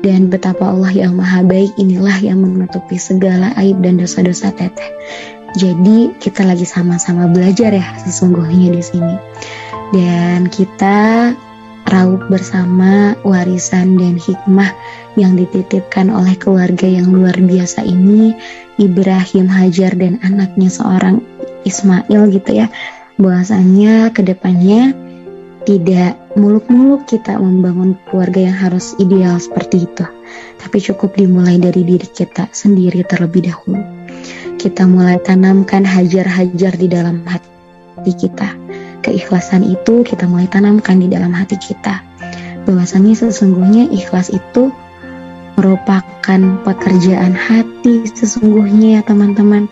Dan 0.06 0.30
betapa 0.30 0.70
Allah 0.70 0.94
yang 0.94 1.18
maha 1.18 1.42
baik 1.42 1.74
inilah 1.82 2.22
yang 2.22 2.38
menutupi 2.38 3.02
segala 3.02 3.52
aib 3.58 3.82
dan 3.82 3.98
dosa-dosa 3.98 4.54
Teteh. 4.54 4.92
Jadi 5.56 6.14
kita 6.20 6.44
lagi 6.44 6.68
sama-sama 6.68 7.32
belajar 7.32 7.74
ya 7.74 7.96
sesungguhnya 8.06 8.76
di 8.76 8.84
sini. 8.84 9.16
Dan 9.92 10.52
kita 10.52 11.32
meraup 11.86 12.28
bersama 12.28 13.14
warisan 13.22 13.96
dan 13.96 14.18
hikmah 14.18 14.74
yang 15.16 15.38
dititipkan 15.38 16.10
oleh 16.12 16.36
keluarga 16.36 16.90
yang 16.90 17.14
luar 17.14 17.38
biasa 17.38 17.86
ini 17.86 18.36
Ibrahim 18.82 19.48
Hajar 19.48 19.96
dan 19.96 20.20
anaknya 20.26 20.68
seorang 20.68 21.22
Ismail 21.64 22.36
gitu 22.36 22.52
ya. 22.52 22.68
Bahwasanya 23.16 24.12
ke 24.12 24.26
depannya 24.26 24.92
tidak 25.64 26.20
muluk-muluk 26.36 27.08
kita 27.08 27.40
membangun 27.40 27.96
keluarga 28.12 28.52
yang 28.52 28.58
harus 28.60 28.92
ideal 29.00 29.40
seperti 29.40 29.88
itu. 29.88 30.06
Tapi 30.60 30.78
cukup 30.82 31.16
dimulai 31.16 31.62
dari 31.62 31.86
diri 31.86 32.10
kita 32.12 32.52
sendiri 32.52 33.08
terlebih 33.08 33.48
dahulu. 33.48 33.80
Kita 34.60 34.84
mulai 34.90 35.22
tanamkan 35.22 35.86
hajar-hajar 35.86 36.74
di 36.76 36.88
dalam 36.90 37.24
hati 37.24 38.12
kita 38.18 38.52
keikhlasan 39.06 39.62
itu 39.62 40.02
kita 40.02 40.26
mulai 40.26 40.50
tanamkan 40.50 40.98
di 40.98 41.06
dalam 41.06 41.30
hati 41.30 41.62
kita. 41.62 42.02
Bahwasannya 42.66 43.14
sesungguhnya 43.14 43.94
ikhlas 43.94 44.34
itu 44.34 44.74
merupakan 45.54 46.42
pekerjaan 46.66 47.38
hati 47.38 48.10
sesungguhnya 48.10 49.00
ya 49.00 49.02
teman-teman. 49.06 49.70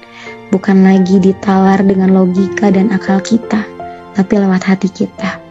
Bukan 0.54 0.86
lagi 0.86 1.18
ditalar 1.18 1.82
dengan 1.82 2.14
logika 2.14 2.70
dan 2.70 2.94
akal 2.94 3.18
kita, 3.26 3.66
tapi 4.14 4.34
lewat 4.38 4.62
hati 4.62 4.86
kita. 4.94 5.42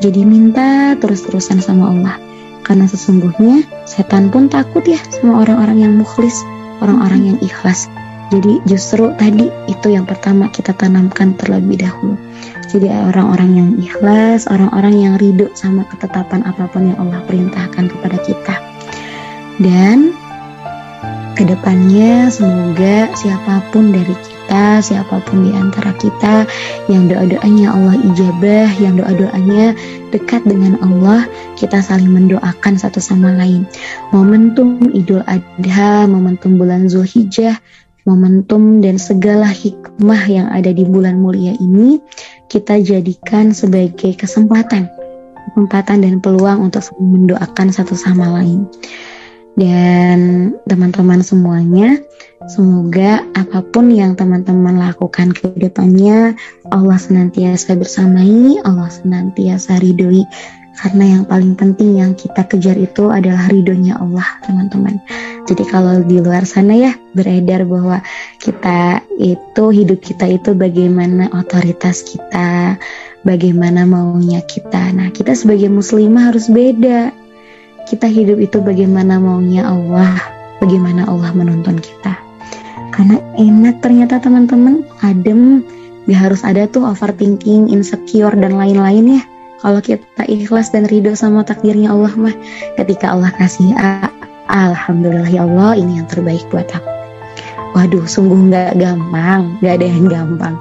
Jadi 0.00 0.24
minta 0.24 0.96
terus-terusan 0.96 1.60
sama 1.60 1.92
Allah. 1.92 2.16
Karena 2.64 2.88
sesungguhnya 2.88 3.64
setan 3.84 4.32
pun 4.32 4.48
takut 4.48 4.84
ya 4.88 5.00
sama 5.12 5.44
orang-orang 5.44 5.84
yang 5.84 5.92
mukhlis, 6.00 6.40
orang-orang 6.80 7.36
yang 7.36 7.38
ikhlas. 7.44 7.92
Jadi 8.28 8.60
justru 8.68 9.08
tadi 9.16 9.48
itu 9.68 9.88
yang 9.88 10.04
pertama 10.04 10.52
kita 10.52 10.76
tanamkan 10.76 11.32
terlebih 11.36 11.80
dahulu. 11.80 12.16
Jadi 12.68 12.92
orang-orang 12.92 13.50
yang 13.56 13.70
ikhlas, 13.80 14.44
orang-orang 14.44 14.94
yang 15.00 15.14
ridho 15.16 15.48
sama 15.56 15.88
ketetapan 15.88 16.44
apa 16.44 16.68
pun 16.68 16.92
yang 16.92 17.00
Allah 17.00 17.24
perintahkan 17.24 17.88
kepada 17.88 18.18
kita. 18.20 18.54
Dan 19.56 20.12
ke 21.32 21.48
depannya 21.48 22.28
semoga 22.28 23.08
siapa 23.16 23.64
pun 23.72 23.88
dari 23.88 24.12
kita, 24.12 24.84
siapa 24.84 25.22
pun 25.24 25.48
di 25.48 25.52
antara 25.56 25.96
kita 25.96 26.44
yang 26.92 27.08
doa-doanya 27.08 27.72
Allah 27.72 27.96
ijabah, 28.04 28.68
yang 28.76 29.00
doa-doanya 29.00 29.72
dekat 30.12 30.44
dengan 30.44 30.76
Allah, 30.84 31.24
kita 31.56 31.80
saling 31.80 32.10
mendoakan 32.12 32.76
satu 32.76 33.00
sama 33.00 33.32
lain. 33.32 33.64
Momentum 34.12 34.92
Idul 34.92 35.24
Adha, 35.24 36.04
momentum 36.04 36.60
bulan 36.60 36.90
Zulhijjah, 36.90 37.56
momentum 38.08 38.80
dan 38.80 38.96
segala 38.96 39.52
hikmah 39.52 40.22
yang 40.26 40.48
ada 40.48 40.72
di 40.72 40.88
bulan 40.88 41.20
mulia 41.20 41.52
ini 41.60 42.00
kita 42.48 42.80
jadikan 42.80 43.52
sebagai 43.52 44.16
kesempatan, 44.16 44.88
kesempatan 45.52 46.04
dan 46.04 46.14
peluang 46.24 46.72
untuk 46.72 46.84
mendoakan 46.96 47.68
satu 47.68 47.92
sama 47.92 48.40
lain. 48.40 48.64
Dan 49.58 50.54
teman-teman 50.70 51.18
semuanya, 51.18 51.98
semoga 52.46 53.26
apa 53.34 53.60
pun 53.74 53.90
yang 53.90 54.14
teman-teman 54.14 54.78
lakukan 54.78 55.34
ke 55.34 55.50
depannya, 55.58 56.38
Allah 56.70 56.94
senantiasa 56.94 57.74
bersamai, 57.74 58.62
Allah 58.62 58.86
senantiasa 58.86 59.82
ridhoi 59.82 60.22
karena 60.78 61.18
yang 61.18 61.24
paling 61.26 61.58
penting 61.58 61.98
yang 61.98 62.14
kita 62.14 62.46
kejar 62.46 62.78
itu 62.78 63.10
adalah 63.10 63.50
ridhonya 63.50 63.98
Allah 63.98 64.38
teman-teman. 64.46 65.02
Jadi 65.50 65.66
kalau 65.66 66.06
di 66.06 66.22
luar 66.22 66.46
sana 66.46 66.78
ya 66.78 66.92
beredar 67.18 67.66
bahwa 67.66 67.98
kita 68.38 69.02
itu 69.18 69.64
hidup 69.74 69.98
kita 69.98 70.30
itu 70.30 70.54
bagaimana 70.54 71.34
otoritas 71.34 72.06
kita 72.06 72.78
bagaimana 73.26 73.90
maunya 73.90 74.38
kita. 74.46 74.94
Nah 74.94 75.10
kita 75.10 75.34
sebagai 75.34 75.66
muslimah 75.66 76.30
harus 76.30 76.46
beda. 76.46 77.10
Kita 77.90 78.06
hidup 78.06 78.38
itu 78.38 78.62
bagaimana 78.62 79.18
maunya 79.18 79.66
Allah 79.66 80.14
bagaimana 80.62 81.10
Allah 81.10 81.34
menuntun 81.34 81.82
kita. 81.82 82.14
Karena 82.94 83.18
enak 83.34 83.82
ternyata 83.82 84.22
teman-teman 84.22 84.86
adem. 85.02 85.66
Gak 86.08 86.32
harus 86.32 86.40
ada 86.40 86.64
tuh 86.64 86.88
overthinking 86.88 87.68
insecure 87.68 88.32
dan 88.32 88.56
lain-lain 88.56 89.20
ya 89.20 89.22
kalau 89.58 89.80
kita 89.82 90.22
ikhlas 90.30 90.70
dan 90.70 90.86
ridho 90.86 91.18
sama 91.18 91.42
takdirnya 91.42 91.90
Allah 91.90 92.14
mah 92.14 92.36
ketika 92.78 93.10
Allah 93.10 93.34
kasih 93.34 93.74
A, 93.74 94.06
Alhamdulillah 94.46 95.28
ya 95.28 95.42
Allah 95.44 95.74
ini 95.76 95.98
yang 95.98 96.08
terbaik 96.08 96.46
buat 96.54 96.70
aku. 96.70 96.90
Waduh 97.76 98.06
sungguh 98.08 98.48
nggak 98.48 98.80
gampang 98.80 99.58
nggak 99.60 99.74
ada 99.82 99.86
yang 99.86 100.06
gampang. 100.06 100.54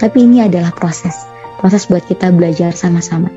Tapi 0.00 0.24
ini 0.24 0.44
adalah 0.44 0.72
proses 0.74 1.14
proses 1.58 1.90
buat 1.90 2.06
kita 2.06 2.30
belajar 2.32 2.72
sama-sama. 2.72 3.28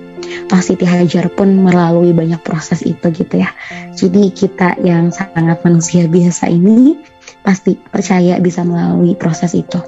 Pak 0.47 0.61
Siti 0.63 0.85
Hajar 0.87 1.27
pun 1.33 1.65
melalui 1.65 2.13
banyak 2.13 2.39
proses 2.45 2.85
itu 2.85 3.07
gitu 3.11 3.41
ya. 3.41 3.51
Jadi 3.97 4.31
kita 4.31 4.79
yang 4.79 5.11
sangat 5.11 5.59
manusia 5.65 6.07
biasa 6.07 6.47
ini 6.47 6.95
pasti 7.41 7.73
percaya 7.75 8.37
bisa 8.37 8.61
melalui 8.61 9.17
proses 9.17 9.57
itu 9.57 9.81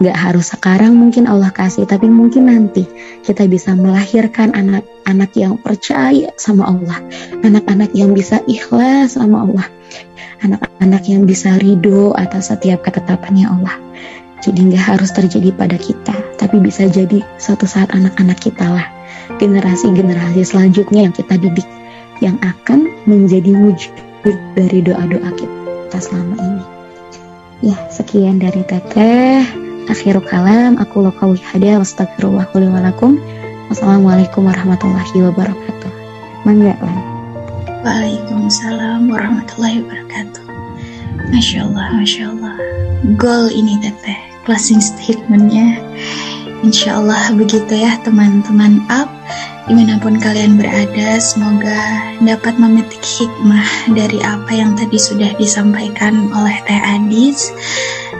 Gak 0.00 0.16
harus 0.16 0.56
sekarang 0.56 0.96
mungkin 0.96 1.28
Allah 1.28 1.52
kasih, 1.52 1.84
tapi 1.84 2.08
mungkin 2.08 2.48
nanti 2.48 2.88
kita 3.20 3.44
bisa 3.44 3.76
melahirkan 3.76 4.48
anak-anak 4.56 5.28
yang 5.36 5.60
percaya 5.60 6.32
sama 6.40 6.72
Allah, 6.72 7.04
anak-anak 7.44 7.92
yang 7.92 8.16
bisa 8.16 8.40
ikhlas 8.48 9.20
sama 9.20 9.44
Allah, 9.44 9.68
anak-anak 10.40 11.04
yang 11.04 11.28
bisa 11.28 11.52
ridho 11.60 12.16
atas 12.16 12.48
setiap 12.48 12.80
ketetapannya 12.80 13.44
Allah. 13.44 13.76
Jadi 14.40 14.72
nggak 14.72 14.96
harus 14.96 15.12
terjadi 15.12 15.52
pada 15.52 15.76
kita, 15.76 16.16
tapi 16.40 16.56
bisa 16.64 16.88
jadi 16.88 17.20
suatu 17.36 17.68
saat 17.68 17.92
anak-anak 17.92 18.40
kita 18.40 18.72
lah, 18.72 18.88
generasi-generasi 19.36 20.48
selanjutnya 20.48 21.12
yang 21.12 21.14
kita 21.14 21.36
didik, 21.36 21.68
yang 22.24 22.40
akan 22.40 22.88
menjadi 23.04 23.52
wujud 23.52 23.92
dari 24.56 24.80
doa-doa 24.80 25.28
kita 25.36 25.98
selama 26.00 26.40
ini. 26.40 26.64
Ya, 27.68 27.76
sekian 27.92 28.40
dari 28.40 28.64
Teteh 28.64 29.69
akhiru 29.90 30.22
kalam 30.22 30.78
aku 30.78 31.02
lo 31.02 31.10
kawi 31.10 31.42
hada 31.42 31.82
wastagfirullah 31.82 32.46
walakum. 32.54 33.18
Wassalamualaikum 33.70 34.46
warahmatullahi 34.46 35.30
wabarakatuh. 35.30 35.90
Mangga 36.42 36.74
lah 36.82 36.98
Waalaikumsalam 37.80 39.08
warahmatullahi 39.08 39.80
wabarakatuh. 39.80 40.42
Masya 41.30 41.70
Allah, 41.70 41.86
Masya 41.96 42.22
Allah. 42.34 42.54
Goal 43.14 43.48
ini 43.48 43.78
teteh. 43.80 44.18
Closing 44.44 44.82
statementnya. 44.82 45.78
Insya 46.60 46.98
Allah 46.98 47.32
begitu 47.32 47.72
ya 47.72 47.96
teman-teman 48.04 48.84
up. 48.92 49.08
Di 49.64 49.72
mana 49.72 50.02
pun 50.02 50.18
kalian 50.18 50.58
berada 50.58 51.22
Semoga 51.22 51.78
dapat 52.18 52.58
memetik 52.58 53.06
hikmah 53.06 53.94
Dari 53.94 54.18
apa 54.18 54.50
yang 54.50 54.74
tadi 54.74 54.98
sudah 54.98 55.30
disampaikan 55.38 56.26
oleh 56.34 56.58
Teh 56.66 56.82
Adis. 56.84 57.54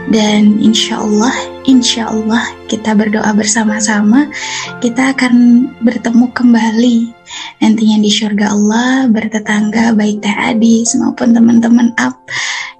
Dan 0.09 0.57
insya 0.63 1.03
Allah, 1.03 1.50
insya 1.65 2.09
Allah 2.09 2.43
kita 2.65 2.95
berdoa 2.97 3.31
bersama-sama, 3.35 4.29
kita 4.79 5.13
akan 5.13 5.67
bertemu 5.83 6.25
kembali 6.33 6.97
nantinya 7.63 7.97
di 8.01 8.11
surga 8.11 8.51
Allah 8.51 9.07
bertetangga 9.07 9.95
baik 9.95 10.19
Teh 10.19 10.35
Adis 10.35 10.97
maupun 10.99 11.31
teman-teman 11.31 11.95
up 12.01 12.17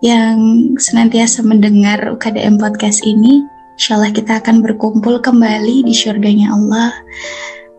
yang 0.02 0.38
senantiasa 0.76 1.46
mendengar 1.46 2.02
UKDM 2.18 2.58
podcast 2.58 3.06
ini. 3.06 3.46
Insya 3.78 3.98
Allah 3.98 4.14
kita 4.14 4.42
akan 4.42 4.62
berkumpul 4.62 5.22
kembali 5.22 5.86
di 5.86 5.94
surganya 5.96 6.54
Allah, 6.54 6.94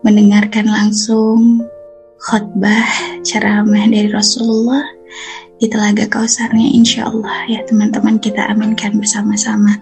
mendengarkan 0.03 0.67
langsung 0.67 1.63
khutbah 2.23 2.87
ceramah 3.23 3.87
dari 3.87 4.07
Rasulullah 4.07 4.83
di 5.63 5.71
Telaga 5.71 6.03
Kausarnya 6.11 6.75
insya 6.75 7.07
Allah 7.07 7.47
ya 7.47 7.63
teman-teman 7.63 8.19
kita 8.19 8.51
aminkan 8.51 8.99
bersama-sama. 8.99 9.79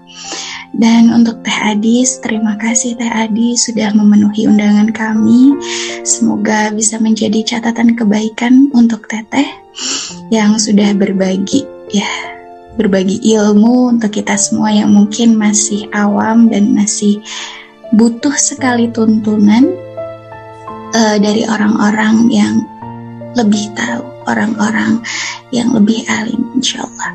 Dan 0.78 1.10
untuk 1.10 1.42
Teh 1.42 1.74
Adis, 1.74 2.22
terima 2.22 2.54
kasih 2.62 2.94
Teh 3.02 3.10
Adis 3.10 3.66
sudah 3.66 3.90
memenuhi 3.90 4.46
undangan 4.46 4.94
kami. 4.94 5.58
Semoga 6.06 6.70
bisa 6.70 7.02
menjadi 7.02 7.42
catatan 7.58 7.98
kebaikan 7.98 8.70
untuk 8.78 9.10
Teteh 9.10 9.50
yang 10.30 10.62
sudah 10.62 10.94
berbagi 10.94 11.66
ya 11.90 12.08
berbagi 12.78 13.18
ilmu 13.34 13.98
untuk 13.98 14.14
kita 14.14 14.38
semua 14.38 14.70
yang 14.70 14.94
mungkin 14.94 15.34
masih 15.34 15.90
awam 15.98 16.48
dan 16.48 16.78
masih 16.78 17.20
butuh 17.98 18.38
sekali 18.38 18.88
tuntunan 18.94 19.66
uh, 20.94 21.18
dari 21.20 21.44
orang-orang 21.50 22.30
yang 22.32 22.64
lebih 23.36 23.68
tahu 23.76 24.11
orang-orang 24.28 25.02
yang 25.54 25.72
lebih 25.72 26.04
alim 26.10 26.42
insya 26.58 26.84
Allah. 26.84 27.12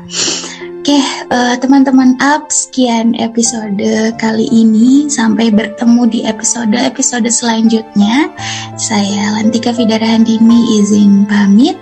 Oke, 0.87 1.03
uh, 1.35 1.59
teman-teman 1.59 2.15
up 2.23 2.47
sekian 2.47 3.11
episode 3.19 3.83
kali 4.15 4.47
ini. 4.47 5.11
Sampai 5.11 5.51
bertemu 5.51 6.07
di 6.07 6.23
episode-episode 6.23 7.27
selanjutnya. 7.27 8.31
Saya 8.79 9.35
Lantika 9.35 9.75
Fidara 9.75 10.15
Handini 10.15 10.79
izin 10.79 11.27
pamit. 11.27 11.75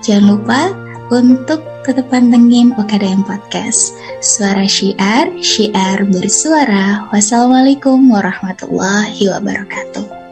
Jangan 0.00 0.24
lupa 0.32 0.72
untuk 1.12 1.60
tetap 1.84 2.08
pantengin 2.08 2.72
OKDM 2.80 3.20
Podcast. 3.28 3.92
Suara 4.24 4.64
syiar, 4.64 5.28
syiar 5.44 6.08
bersuara. 6.08 7.04
Wassalamualaikum 7.12 8.00
warahmatullahi 8.08 9.28
wabarakatuh. 9.28 10.27